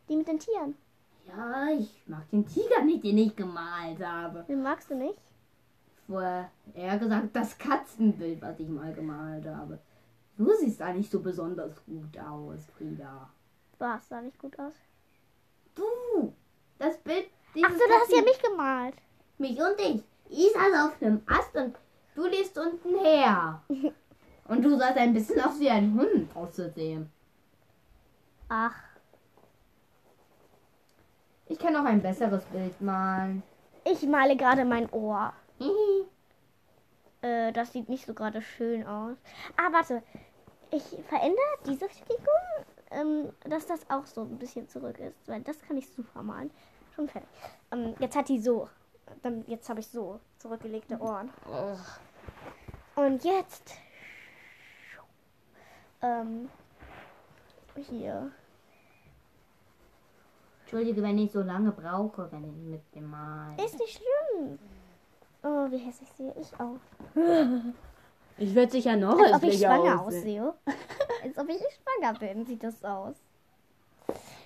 Die 0.09 0.15
mit 0.15 0.29
den 0.29 0.39
Tieren. 0.39 0.77
Ja, 1.27 1.67
ich 1.77 2.01
mag 2.07 2.31
den 2.31 2.47
Tiger 2.47 2.83
nicht, 2.85 3.03
den 3.03 3.19
ich 3.19 3.35
gemalt 3.35 4.01
habe. 4.01 4.45
Den 4.49 4.63
magst 4.63 4.89
du 4.89 4.95
nicht? 4.95 5.19
Vorher 6.07 6.49
eher 6.75 6.97
gesagt 7.01 7.35
das 7.35 7.59
Katzenbild, 7.59 8.41
was 8.41 8.61
ich 8.61 8.69
mal 8.69 8.93
gemalt 8.93 9.47
habe. 9.47 9.81
Du 10.39 10.49
siehst 10.61 10.81
da 10.81 10.93
nicht 10.93 11.11
so 11.11 11.19
besonders 11.19 11.85
gut 11.85 12.17
aus, 12.21 12.67
Frieda. 12.79 13.29
Was, 13.81 14.09
sah 14.09 14.23
nicht 14.23 14.39
gut 14.39 14.57
aus. 14.61 14.75
Du! 15.75 16.33
Das 16.79 16.97
Bild 16.99 17.27
Ach 17.65 17.73
so, 17.73 17.79
du 17.79 17.95
hast 17.95 18.13
ja 18.13 18.23
mich 18.23 18.41
gemalt. 18.41 18.95
mich 19.39 19.61
und 19.61 19.81
dich. 19.81 20.05
Ich 20.29 20.53
saß 20.53 20.87
auf 20.87 21.03
einem 21.03 21.21
Ast 21.27 21.57
und 21.57 21.75
du 22.15 22.29
liest 22.29 22.57
unten 22.57 22.97
her. 23.01 23.61
Und 24.51 24.63
du 24.65 24.77
sahst 24.77 24.97
ein 24.99 25.13
bisschen 25.15 25.41
aus 25.41 25.59
wie 25.61 25.71
ein 25.71 25.95
Hund 25.95 26.35
auszusehen. 26.35 27.11
Ach, 28.49 28.75
Ich 31.47 31.59
kann 31.59 31.75
auch 31.77 31.85
ein 31.85 32.01
besseres 32.03 32.45
Bild 32.47 32.81
malen. 32.81 33.43
ich 33.85 34.03
male 34.07 34.37
gerade 34.37 34.65
mein 34.65 34.89
Ohr. 34.93 35.33
Äh, 37.23 37.53
das 37.53 37.73
sieht 37.73 37.89
nicht 37.89 38.07
so 38.07 38.15
gerade 38.15 38.41
schön 38.43 38.87
aus. 38.87 39.17
Ah, 39.57 39.73
warte. 39.73 40.03
Ich 40.71 40.83
verändere 41.09 41.59
diese 41.67 41.89
Figur, 41.89 42.41
ähm, 42.93 43.33
dass 43.45 43.67
das 43.67 43.81
auch 43.91 44.07
so 44.07 44.23
ein 44.23 44.39
bisschen 44.39 44.69
zurück 44.69 44.99
ist. 44.99 45.29
Weil 45.29 45.43
das 45.43 45.61
kann 45.63 45.77
ich 45.77 45.89
super 45.89 46.23
malen. 46.23 46.51
Schon 46.95 47.09
fertig. 47.09 47.29
Ähm, 47.73 47.95
jetzt 47.99 48.17
hat 48.17 48.29
die 48.29 48.41
so. 48.41 48.69
Dann, 49.23 49.45
jetzt 49.49 49.69
habe 49.69 49.81
ich 49.81 49.89
so 49.89 50.21
zurückgelegte 50.39 50.99
Ohren. 51.01 51.31
Und 52.97 53.25
jetzt. 53.25 53.75
Ähm, 56.03 56.49
hier. 57.89 58.31
Entschuldige, 60.63 61.03
wenn 61.03 61.19
ich 61.19 61.33
so 61.33 61.41
lange 61.43 61.73
brauche, 61.73 62.31
wenn 62.31 62.45
ich 62.45 62.57
mit 62.57 62.95
dem 62.95 63.11
Malen. 63.11 63.59
Ist 63.59 63.79
nicht 63.79 63.99
schlimm. 63.99 64.59
Oh, 65.43 65.71
wie 65.71 65.79
hässlich 65.79 66.09
sehe 66.17 66.35
ich 66.41 66.49
aus. 66.61 66.81
Ich 68.39 68.55
werde 68.55 68.73
sicher 68.73 68.97
noch 68.97 69.19
Als 69.19 69.35
ob 69.35 69.43
ich 69.43 69.59
schwanger 69.59 70.01
aussehe. 70.01 70.55
Als 71.23 71.37
ob 71.37 71.47
ich 71.51 71.59
schwanger 71.59 72.19
bin, 72.19 72.47
sieht 72.47 72.63
das 72.65 72.83
aus. 72.83 73.15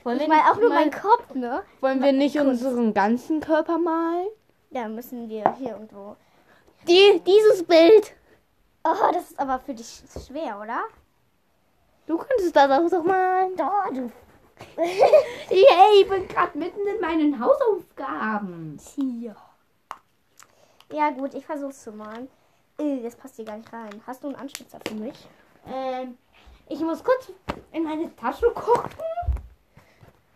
Wollen 0.03 0.19
Ich 0.19 0.27
mal 0.27 0.51
auch 0.51 0.57
nur 0.57 0.71
meinen 0.71 0.91
Kopf, 0.91 1.33
ne? 1.35 1.63
wollen 1.81 2.03
wir 2.03 2.13
nicht 2.13 2.37
Kunst. 2.37 2.65
unseren 2.65 2.93
ganzen 2.93 3.39
Körper 3.39 3.79
malen? 3.79 4.27
Ja, 4.71 4.89
müssen 4.89 5.29
wir 5.29 5.55
hier 5.55 5.71
irgendwo. 5.75 6.17
Die, 6.89 7.23
dieses 7.25 7.63
Bild. 7.65 8.15
Oh, 8.83 9.13
das 9.13 9.31
ist 9.31 9.39
aber 9.39 9.61
für 9.61 9.75
dich 9.75 10.03
schwer, 10.27 10.61
oder? 10.61 10.81
Du 12.07 12.19
könntest 12.19 12.55
das 12.55 12.71
auch 12.71 12.89
doch 12.91 13.05
malen. 13.05 13.57
Da, 13.57 13.91
du. 13.93 14.11
Hey, 14.77 16.01
ich 16.03 16.09
bin 16.09 16.29
gerade 16.29 16.57
mitten 16.57 16.87
in 16.87 17.01
meinen 17.01 17.39
Hausaufgaben. 17.41 18.79
Hier. 18.95 19.35
Ja, 20.93 21.11
gut, 21.11 21.35
ich 21.35 21.45
versuch's 21.45 21.83
zu 21.83 21.93
malen. 21.93 22.29
Äh, 22.79 23.03
das 23.03 23.17
passt 23.17 23.37
hier 23.37 23.45
gar 23.45 23.57
nicht 23.57 23.73
rein. 23.73 24.01
Hast 24.07 24.23
du 24.23 24.29
einen 24.29 24.37
Anspitzer 24.37 24.79
für 24.87 24.95
mich? 24.95 25.27
Ähm, 25.67 26.17
ich 26.69 26.81
muss 26.81 27.03
kurz 27.03 27.33
in 27.73 27.83
meine 27.85 28.15
Tasche 28.17 28.51
gucken. 28.53 28.91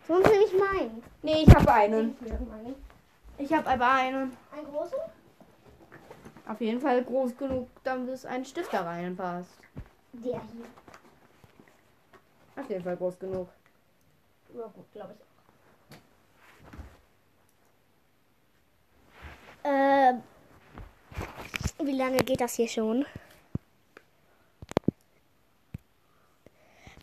Sonst 0.07 0.29
will 0.29 0.41
ich 0.45 0.53
meinen. 0.57 1.03
Nee, 1.21 1.43
ich 1.45 1.55
habe 1.55 1.71
einen. 1.71 2.17
Einen 2.21 2.75
Ich 3.37 3.53
habe 3.53 3.69
aber 3.69 3.91
einen. 3.91 4.35
großen? 4.71 4.97
Auf 6.47 6.59
jeden 6.61 6.81
Fall 6.81 7.03
groß 7.03 7.37
genug, 7.37 7.67
damit 7.83 8.09
es 8.09 8.25
ein 8.25 8.43
Stift 8.43 8.73
da 8.73 8.81
reinpasst. 8.81 9.51
Der 10.13 10.41
hier. 10.41 10.65
Auf 12.59 12.69
jeden 12.69 12.83
Fall 12.83 12.97
groß 12.97 13.17
genug. 13.19 13.47
Ja, 14.53 14.67
gut, 14.67 14.91
glaube 14.91 15.13
ich. 15.13 15.19
Äh, 19.63 20.13
wie 21.83 21.97
lange 21.97 22.17
geht 22.17 22.41
das 22.41 22.55
hier 22.55 22.67
schon? 22.67 23.05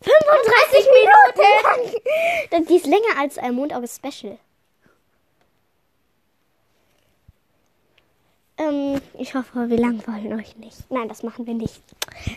35 0.02 0.86
Minuten! 0.92 2.02
Dann 2.50 2.64
die 2.66 2.76
ist 2.76 2.86
länger 2.86 3.18
als 3.18 3.38
ein 3.38 3.54
Mondauge 3.54 3.88
Special. 3.88 4.38
Ähm, 8.58 9.00
ich 9.18 9.34
hoffe, 9.34 9.68
wir 9.68 9.78
langweilen 9.78 10.38
euch 10.38 10.56
nicht. 10.56 10.90
Nein, 10.90 11.08
das 11.08 11.22
machen 11.22 11.46
wir 11.46 11.54
nicht. 11.54 11.82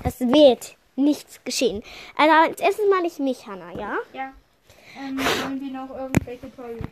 Es 0.03 0.20
wird 0.20 0.78
nichts 0.99 1.43
geschehen. 1.43 1.83
Also 2.15 2.33
als 2.33 2.59
erstes 2.61 2.85
mal 2.89 3.05
ich 3.05 3.19
mich, 3.19 3.47
Hannah, 3.47 3.71
ja? 3.71 3.97
Ja. 4.13 4.33
Ähm, 4.99 5.17
wollen 5.17 5.61
wir 5.61 5.71
noch 5.71 5.89
irgendwelche 5.95 6.55
tollen 6.55 6.87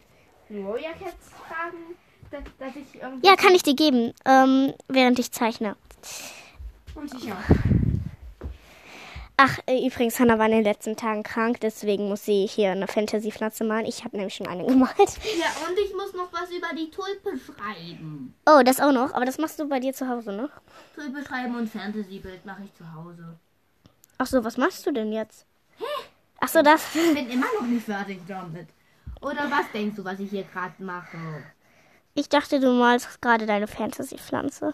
Warrior 0.49 0.93
Cats 0.93 1.29
fragen? 1.47 1.95
Dass, 2.29 2.43
dass 2.59 2.75
ich 2.75 3.01
irgendwie. 3.01 3.25
Ja, 3.25 3.35
kann 3.35 3.55
ich 3.55 3.63
dir 3.63 3.75
geben, 3.75 4.13
ähm, 4.25 4.73
während 4.87 5.17
ich 5.19 5.31
zeichne. 5.31 5.75
Und 6.95 7.13
ich 7.13 7.31
auch. 7.31 7.37
Ach, 9.39 9.59
äh, 9.67 9.85
übrigens, 9.85 10.19
Hannah 10.19 10.39
war 10.39 10.47
in 10.47 10.51
den 10.51 10.63
letzten 10.63 10.95
Tagen 10.95 11.21
krank, 11.21 11.59
deswegen 11.61 12.09
muss 12.09 12.25
sie 12.25 12.47
hier 12.47 12.71
eine 12.71 12.87
Fantasy-Pflanze 12.87 13.63
malen. 13.63 13.85
Ich 13.85 14.03
habe 14.03 14.17
nämlich 14.17 14.33
schon 14.33 14.47
eine 14.47 14.65
gemalt. 14.65 14.97
Ja, 14.97 15.67
und 15.67 15.77
ich 15.77 15.93
muss 15.93 16.11
noch 16.13 16.33
was 16.33 16.49
über 16.49 16.69
die 16.75 16.89
Tulpe 16.89 17.37
schreiben. 17.37 18.33
Oh, 18.47 18.63
das 18.65 18.79
auch 18.79 18.91
noch, 18.91 19.13
aber 19.13 19.25
das 19.25 19.37
machst 19.37 19.59
du 19.59 19.69
bei 19.69 19.79
dir 19.79 19.93
zu 19.93 20.09
Hause, 20.09 20.31
ne? 20.33 20.49
Tulpe 20.95 21.23
schreiben 21.23 21.55
und 21.55 21.69
Fantasy-Bild 21.69 22.45
mache 22.47 22.63
ich 22.65 22.73
zu 22.73 22.91
Hause. 22.91 23.37
Ach 24.17 24.25
so, 24.25 24.43
was 24.43 24.57
machst 24.57 24.85
du 24.85 24.91
denn 24.91 25.11
jetzt? 25.11 25.45
Ach 26.39 26.47
so, 26.47 26.61
das. 26.61 26.95
Ich 26.95 27.13
bin 27.13 27.29
immer 27.29 27.47
noch 27.59 27.67
nicht 27.67 27.85
fertig 27.85 28.19
damit. 28.27 28.67
Oder 29.21 29.49
was 29.49 29.71
denkst 29.73 29.95
du, 29.95 30.05
was 30.05 30.19
ich 30.19 30.29
hier 30.29 30.43
gerade 30.43 30.81
mache? 30.83 31.17
Ich 32.13 32.29
dachte, 32.29 32.59
du 32.59 32.71
malst 32.71 33.21
gerade 33.21 33.45
deine 33.45 33.67
Fantasy-Pflanze. 33.67 34.73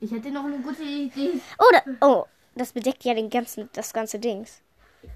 Ich 0.00 0.10
hätte 0.10 0.30
noch 0.30 0.44
eine 0.44 0.58
gute 0.58 0.82
Idee. 0.82 1.40
Oh, 1.58 1.70
da, 1.72 1.82
oh, 2.06 2.26
das 2.54 2.72
bedeckt 2.72 3.04
ja 3.04 3.14
den 3.14 3.30
ganzen, 3.30 3.70
das 3.72 3.92
ganze 3.92 4.18
Dings. 4.18 4.60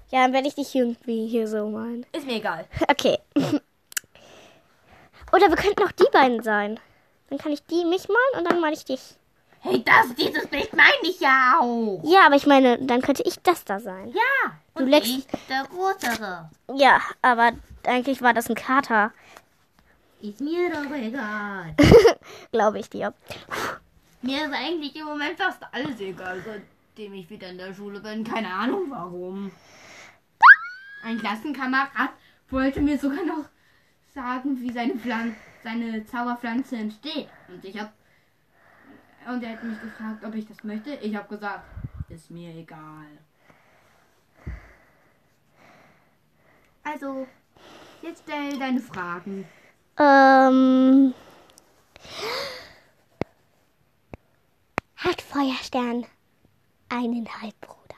Ja, 0.09 0.23
dann 0.23 0.33
werde 0.33 0.47
ich 0.47 0.55
dich 0.55 0.73
irgendwie 0.73 1.27
hier 1.27 1.47
so 1.47 1.67
malen. 1.69 2.05
Ist 2.13 2.25
mir 2.25 2.37
egal. 2.37 2.65
Okay. 2.87 3.17
Oder 5.31 5.49
wir 5.49 5.57
könnten 5.57 5.83
auch 5.83 5.91
die 5.91 6.09
beiden 6.11 6.41
sein. 6.41 6.79
Dann 7.29 7.37
kann 7.37 7.51
ich 7.51 7.63
die 7.65 7.85
mich 7.85 8.07
malen 8.07 8.37
und 8.37 8.45
dann 8.49 8.61
male 8.61 8.73
ich 8.73 8.85
dich. 8.85 9.15
Hey, 9.69 9.83
das, 9.83 10.15
dieses 10.15 10.47
Bild 10.47 10.73
meine 10.75 10.91
ich 11.03 11.19
ja 11.19 11.59
auch. 11.61 12.01
Ja, 12.03 12.25
aber 12.25 12.35
ich 12.35 12.47
meine, 12.47 12.77
dann 12.79 13.01
könnte 13.01 13.23
ich 13.25 13.39
das 13.41 13.63
da 13.65 13.79
sein. 13.79 14.09
Ja. 14.09 14.51
Du 14.75 14.83
Und 14.83 14.89
leckst- 14.89 15.09
ich, 15.09 15.27
der 15.49 15.63
größere. 15.65 16.49
Ja, 16.75 17.01
aber 17.21 17.51
eigentlich 17.85 18.21
war 18.21 18.33
das 18.33 18.49
ein 18.49 18.55
Kater, 18.55 19.11
Ist 20.21 20.41
mir 20.41 20.69
doch 20.71 20.91
egal. 20.95 21.75
glaube 22.51 22.79
ich 22.79 22.89
dir. 22.89 23.13
Mir 24.21 24.45
ist 24.45 24.53
eigentlich 24.53 24.95
im 24.95 25.05
Moment 25.05 25.37
fast 25.37 25.61
alles 25.71 25.99
egal, 25.99 26.41
seitdem 26.45 27.13
ich 27.13 27.29
wieder 27.29 27.49
in 27.49 27.57
der 27.57 27.73
Schule 27.73 27.99
bin. 27.99 28.23
Keine 28.23 28.51
Ahnung 28.53 28.85
warum. 28.89 29.51
Ein 31.03 31.19
Klassenkamerad 31.19 32.09
wollte 32.49 32.81
mir 32.81 32.97
sogar 32.97 33.23
noch 33.25 33.45
sagen, 34.13 34.59
wie 34.61 34.71
seine, 34.71 34.95
Pflan 34.95 35.35
seine 35.63 36.05
Zauberpflanze 36.05 36.75
entsteht. 36.77 37.29
Und 37.47 37.63
ich 37.63 37.79
hab. 37.79 37.93
Und 39.27 39.43
er 39.43 39.51
hat 39.51 39.63
mich 39.63 39.81
gefragt, 39.81 40.23
ob 40.23 40.33
ich 40.35 40.47
das 40.47 40.63
möchte. 40.63 40.93
Ich 40.95 41.13
habe 41.13 41.27
gesagt, 41.27 41.65
ist 42.07 42.31
mir 42.31 42.55
egal. 42.55 43.07
Also, 46.83 47.27
jetzt 48.01 48.23
stell 48.23 48.57
deine 48.57 48.79
Fragen. 48.79 49.45
Ähm. 49.99 51.13
Hat 54.95 55.21
Feuerstern 55.21 56.05
einen 56.87 57.27
Halbbruder? 57.41 57.95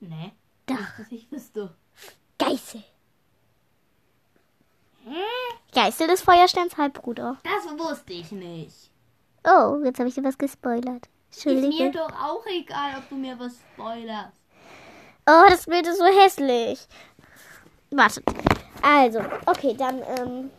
Ne? 0.00 0.32
Doch. 0.64 0.76
Das 0.96 1.12
ich 1.12 1.30
wüsste. 1.30 1.76
Geißel. 2.38 2.82
Hä? 5.04 5.24
Geißel 5.86 6.10
ist 6.10 6.22
Feuersterns 6.24 6.76
Halbbruder. 6.76 7.36
Das 7.44 7.78
wusste 7.78 8.12
ich 8.12 8.32
nicht. 8.32 8.90
Oh, 9.44 9.78
jetzt 9.84 10.00
habe 10.00 10.08
ich 10.08 10.16
dir 10.16 10.24
was 10.24 10.36
gespoilert. 10.36 11.08
Ist 11.30 11.46
mir 11.46 11.52
Entschuldige. 11.52 11.90
doch 11.92 12.10
auch 12.10 12.44
egal, 12.46 12.96
ob 12.98 13.08
du 13.08 13.14
mir 13.14 13.38
was 13.38 13.52
spoilerst. 13.72 14.32
Oh, 15.28 15.44
das 15.48 15.64
Bild 15.66 15.86
ist 15.86 15.98
so 15.98 16.04
hässlich. 16.06 16.88
Wartet. 17.92 18.24
Also, 18.82 19.20
okay, 19.46 19.76
dann, 19.78 20.02
ähm, 20.18 20.50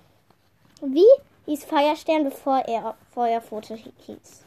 wie 0.82 1.04
hieß 1.46 1.66
Feuerstern, 1.66 2.24
bevor 2.24 2.60
er 2.60 2.96
Feuerfoto 3.14 3.76
hi- 3.76 3.94
hieß? 4.06 4.46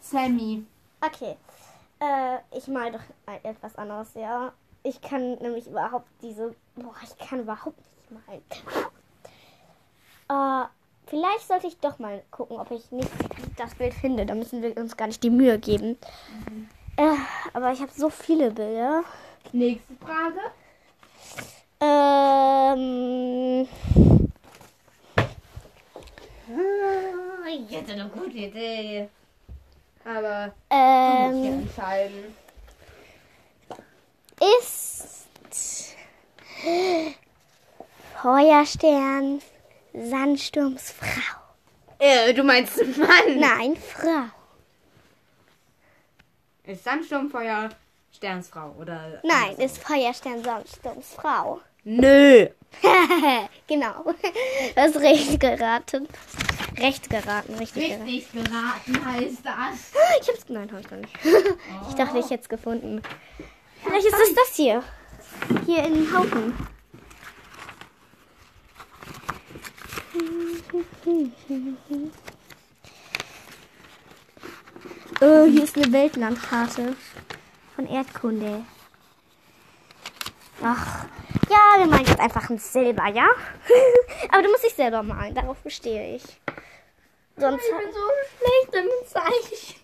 Sammy. 0.00 0.64
Okay. 1.04 1.34
Äh, 1.98 2.38
ich 2.56 2.68
mal 2.68 2.92
doch 2.92 3.34
etwas 3.42 3.74
anderes, 3.74 4.14
ja. 4.14 4.52
Ich 4.84 5.00
kann 5.00 5.32
nämlich 5.40 5.66
überhaupt 5.66 6.06
diese. 6.22 6.54
Boah, 6.76 6.94
ich 7.02 7.18
kann 7.26 7.40
überhaupt 7.40 7.76
nicht 7.76 8.26
malen. 8.28 8.42
Äh, 10.32 10.64
vielleicht 11.06 11.46
sollte 11.46 11.66
ich 11.66 11.78
doch 11.78 11.98
mal 11.98 12.22
gucken, 12.30 12.56
ob 12.58 12.70
ich 12.70 12.90
nicht 12.90 13.10
das 13.56 13.74
Bild 13.74 13.92
finde. 13.92 14.24
Da 14.24 14.34
müssen 14.34 14.62
wir 14.62 14.74
uns 14.78 14.96
gar 14.96 15.06
nicht 15.06 15.22
die 15.22 15.30
Mühe 15.30 15.58
geben. 15.58 15.98
Äh, 16.96 17.16
aber 17.52 17.72
ich 17.72 17.80
habe 17.80 17.92
so 17.94 18.08
viele 18.08 18.50
Bilder. 18.50 19.02
Nächste 19.52 19.94
Frage. 19.96 20.40
Ähm. 21.80 23.68
Ich 27.68 27.76
hätte 27.76 27.92
eine 27.92 28.08
gute 28.08 28.36
Idee. 28.36 29.08
Aber 30.04 30.52
du 30.70 30.76
musst 30.76 31.34
Ähm. 31.36 31.44
ja 31.44 31.52
entscheiden. 31.52 32.36
ist 34.58 35.26
Feuerstern 38.22 39.40
Sandsturms 39.92 40.92
Frau. 40.92 41.38
Äh, 41.98 42.32
du 42.34 42.42
meinst 42.42 42.78
Mann. 42.96 43.38
Nein, 43.38 43.76
Frau. 43.76 44.24
Ist 46.64 46.84
Sandsturmfeuer 46.84 47.70
Sternsfrau 48.14 48.74
oder? 48.78 49.20
Nein, 49.22 49.56
ist 49.56 49.78
Feuerstern 49.78 50.42
Sandsturms 50.44 51.14
Frau. 51.14 51.60
Nö. 51.84 52.46
genau. 53.66 54.04
Du 54.04 54.80
hast 54.80 54.96
recht 54.96 55.40
geraten. 55.40 56.08
Recht 56.78 57.10
geraten, 57.10 57.54
richtig 57.54 57.88
geraten. 57.88 58.02
Richtig 58.04 58.32
geraten 58.32 59.04
heißt 59.04 59.44
das. 59.44 59.92
Ich 60.20 60.28
hab's. 60.28 60.48
Nein, 60.48 60.70
hab 60.72 60.80
ich 60.80 60.90
noch 60.90 60.98
nicht. 60.98 61.18
Ich 61.88 61.94
dachte, 61.94 62.18
ich 62.18 62.30
hätte 62.30 62.42
es 62.42 62.48
gefunden. 62.48 63.02
Vielleicht 63.84 64.06
ist 64.06 64.14
es 64.14 64.34
das 64.34 64.56
hier. 64.56 64.82
Hier 65.66 65.84
in 65.84 66.16
Haufen. 66.16 66.71
Oh, 75.20 75.44
hier 75.44 75.62
ist 75.62 75.76
eine 75.76 75.92
Weltlandkarte 75.92 76.96
von 77.76 77.86
Erdkunde. 77.86 78.64
Ach, 80.60 81.04
ja, 81.48 81.78
wir 81.78 81.86
malen 81.86 82.06
jetzt 82.06 82.18
einfach 82.18 82.50
ein 82.50 82.58
Silber, 82.58 83.06
ja? 83.08 83.28
Aber 84.30 84.42
du 84.42 84.50
musst 84.50 84.64
dich 84.64 84.74
selber 84.74 85.00
malen, 85.02 85.34
darauf 85.34 85.58
bestehe 85.58 86.16
ich. 86.16 86.24
Sonst 87.36 87.64
Ich 87.64 87.70
bin 87.70 87.92
so 87.92 88.00
schlecht 88.36 88.74
im 88.84 88.90
Zeichen. 89.06 89.76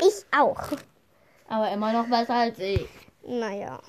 ich 0.00 0.26
auch. 0.38 0.68
Aber 1.48 1.70
immer 1.72 1.92
noch 1.92 2.06
besser 2.08 2.34
als 2.34 2.58
ich. 2.58 2.86
Naja. 3.26 3.80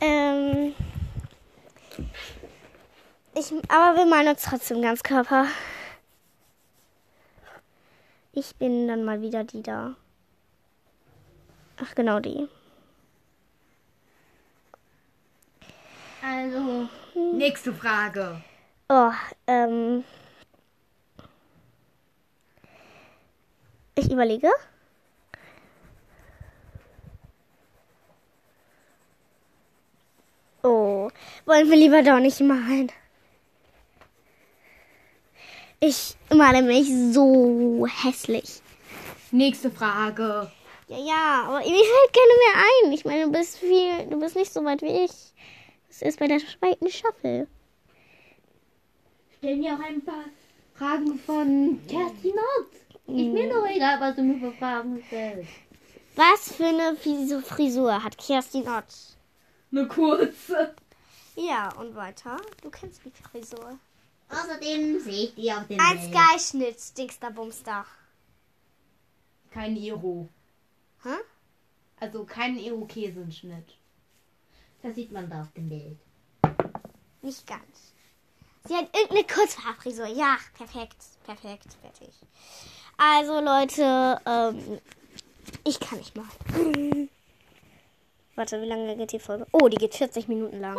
Ähm. 0.00 0.74
Ich, 3.36 3.52
aber 3.68 3.98
wir 3.98 4.06
malen 4.06 4.28
uns 4.28 4.42
trotzdem 4.42 4.80
ganz 4.80 5.02
Körper. 5.02 5.46
Ich 8.32 8.54
bin 8.56 8.86
dann 8.86 9.04
mal 9.04 9.20
wieder 9.22 9.42
die 9.42 9.62
da. 9.62 9.96
Ach, 11.82 11.94
genau 11.96 12.20
die. 12.20 12.48
Also, 16.22 16.88
nächste 17.14 17.72
Frage. 17.74 18.40
Oh, 18.88 19.10
ähm. 19.48 20.04
Ich 23.96 24.10
überlege. 24.10 24.50
Oh, 30.62 31.10
wollen 31.46 31.68
wir 31.68 31.76
lieber 31.76 32.02
doch 32.02 32.20
nicht 32.20 32.40
malen. 32.40 32.90
Ich 35.86 36.16
male 36.34 36.62
mich 36.62 36.88
so 37.12 37.86
hässlich. 37.86 38.62
Nächste 39.30 39.70
Frage. 39.70 40.50
Ja, 40.88 40.96
ja, 40.98 41.42
aber 41.46 41.58
mir 41.58 41.64
fällt 41.64 42.12
keine 42.12 42.34
mehr 42.44 42.64
ein. 42.86 42.92
Ich 42.92 43.04
meine, 43.04 43.24
du 43.24 43.32
bist 43.32 43.58
viel, 43.58 44.06
du 44.08 44.18
bist 44.18 44.34
nicht 44.36 44.52
so 44.52 44.64
weit 44.64 44.80
wie 44.82 45.04
ich. 45.04 45.10
Das 45.88 46.00
ist 46.02 46.18
bei 46.18 46.26
der 46.26 46.38
zweiten 46.38 46.90
Staffel. 46.90 47.46
Stell 49.38 49.56
mir 49.56 49.74
auch 49.74 49.84
ein 49.84 50.02
paar 50.02 50.24
Fragen 50.74 51.18
von 51.18 51.80
Kerstin 51.88 52.32
Notz. 52.34 52.76
Ist 53.06 53.32
mir 53.32 53.52
doch 53.52 53.66
egal, 53.68 54.00
was 54.00 54.16
du 54.16 54.22
mir 54.22 54.38
für 54.40 54.52
Fragen 54.56 55.02
stellst. 55.06 55.50
Was 56.16 56.52
für 56.54 56.66
eine 56.66 56.96
Fris- 56.96 57.44
Frisur 57.46 58.02
hat 58.02 58.16
Kerstin 58.16 58.62
Ott? 58.62 58.84
Eine 59.70 59.86
kurze. 59.88 60.74
Ja, 61.36 61.68
und 61.78 61.94
weiter. 61.94 62.38
Du 62.62 62.70
kennst 62.70 63.02
die 63.04 63.10
Frisur. 63.10 63.78
Außerdem 64.28 65.00
sehe 65.00 65.24
ich 65.24 65.34
die 65.34 65.52
auf 65.52 65.66
dem 65.66 65.78
Ein 65.80 65.98
Sky-Schnitt, 65.98 66.96
Dingster 66.96 67.30
Bumster. 67.30 67.86
Kein 69.50 69.76
Iro. 69.76 70.28
Hä? 71.02 71.16
Also 72.00 72.24
kein 72.24 72.58
Irokesenschnitt. 72.58 73.76
Das 74.82 74.94
sieht 74.94 75.12
man 75.12 75.30
da 75.30 75.42
auf 75.42 75.52
dem 75.52 75.68
Bild. 75.68 75.98
Nicht 77.22 77.46
ganz. 77.46 77.94
Sie 78.66 78.74
hat 78.74 78.88
irgendeine 78.94 79.24
Kurzhaarfrisur. 79.26 80.06
Ja, 80.06 80.36
perfekt. 80.56 80.96
Perfekt. 81.24 81.66
Fertig. 81.80 82.14
Also, 82.96 83.40
Leute, 83.40 84.20
ähm, 84.26 84.80
ich 85.64 85.80
kann 85.80 85.98
nicht 85.98 86.16
mal. 86.16 87.08
Warte, 88.36 88.60
wie 88.60 88.66
lange 88.66 88.96
geht 88.96 89.12
die 89.12 89.18
Folge? 89.20 89.46
Oh, 89.52 89.68
die 89.68 89.76
geht 89.76 89.94
40 89.94 90.26
Minuten 90.26 90.60
lang. 90.60 90.76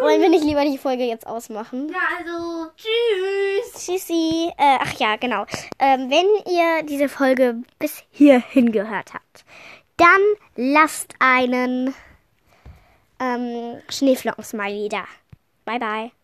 Wollen 0.00 0.20
wir 0.22 0.28
nicht 0.28 0.44
lieber 0.44 0.64
die 0.64 0.78
Folge 0.78 1.04
jetzt 1.04 1.26
ausmachen? 1.26 1.90
Ja, 1.90 1.98
also, 2.18 2.70
tschüss. 2.76 3.84
Tschüssi. 3.84 4.50
Äh, 4.56 4.78
ach 4.80 4.92
ja, 4.98 5.16
genau. 5.16 5.44
Ähm, 5.78 6.10
wenn 6.10 6.26
ihr 6.50 6.82
diese 6.84 7.08
Folge 7.08 7.56
bis 7.78 8.02
hierhin 8.10 8.72
gehört 8.72 9.12
habt, 9.12 9.44
dann 9.98 10.20
lasst 10.56 11.14
einen 11.18 11.94
ähm, 13.20 13.80
Schneeflocken-Smiley 13.88 14.88
da. 14.88 15.04
Bye, 15.64 15.78
bye. 15.78 16.12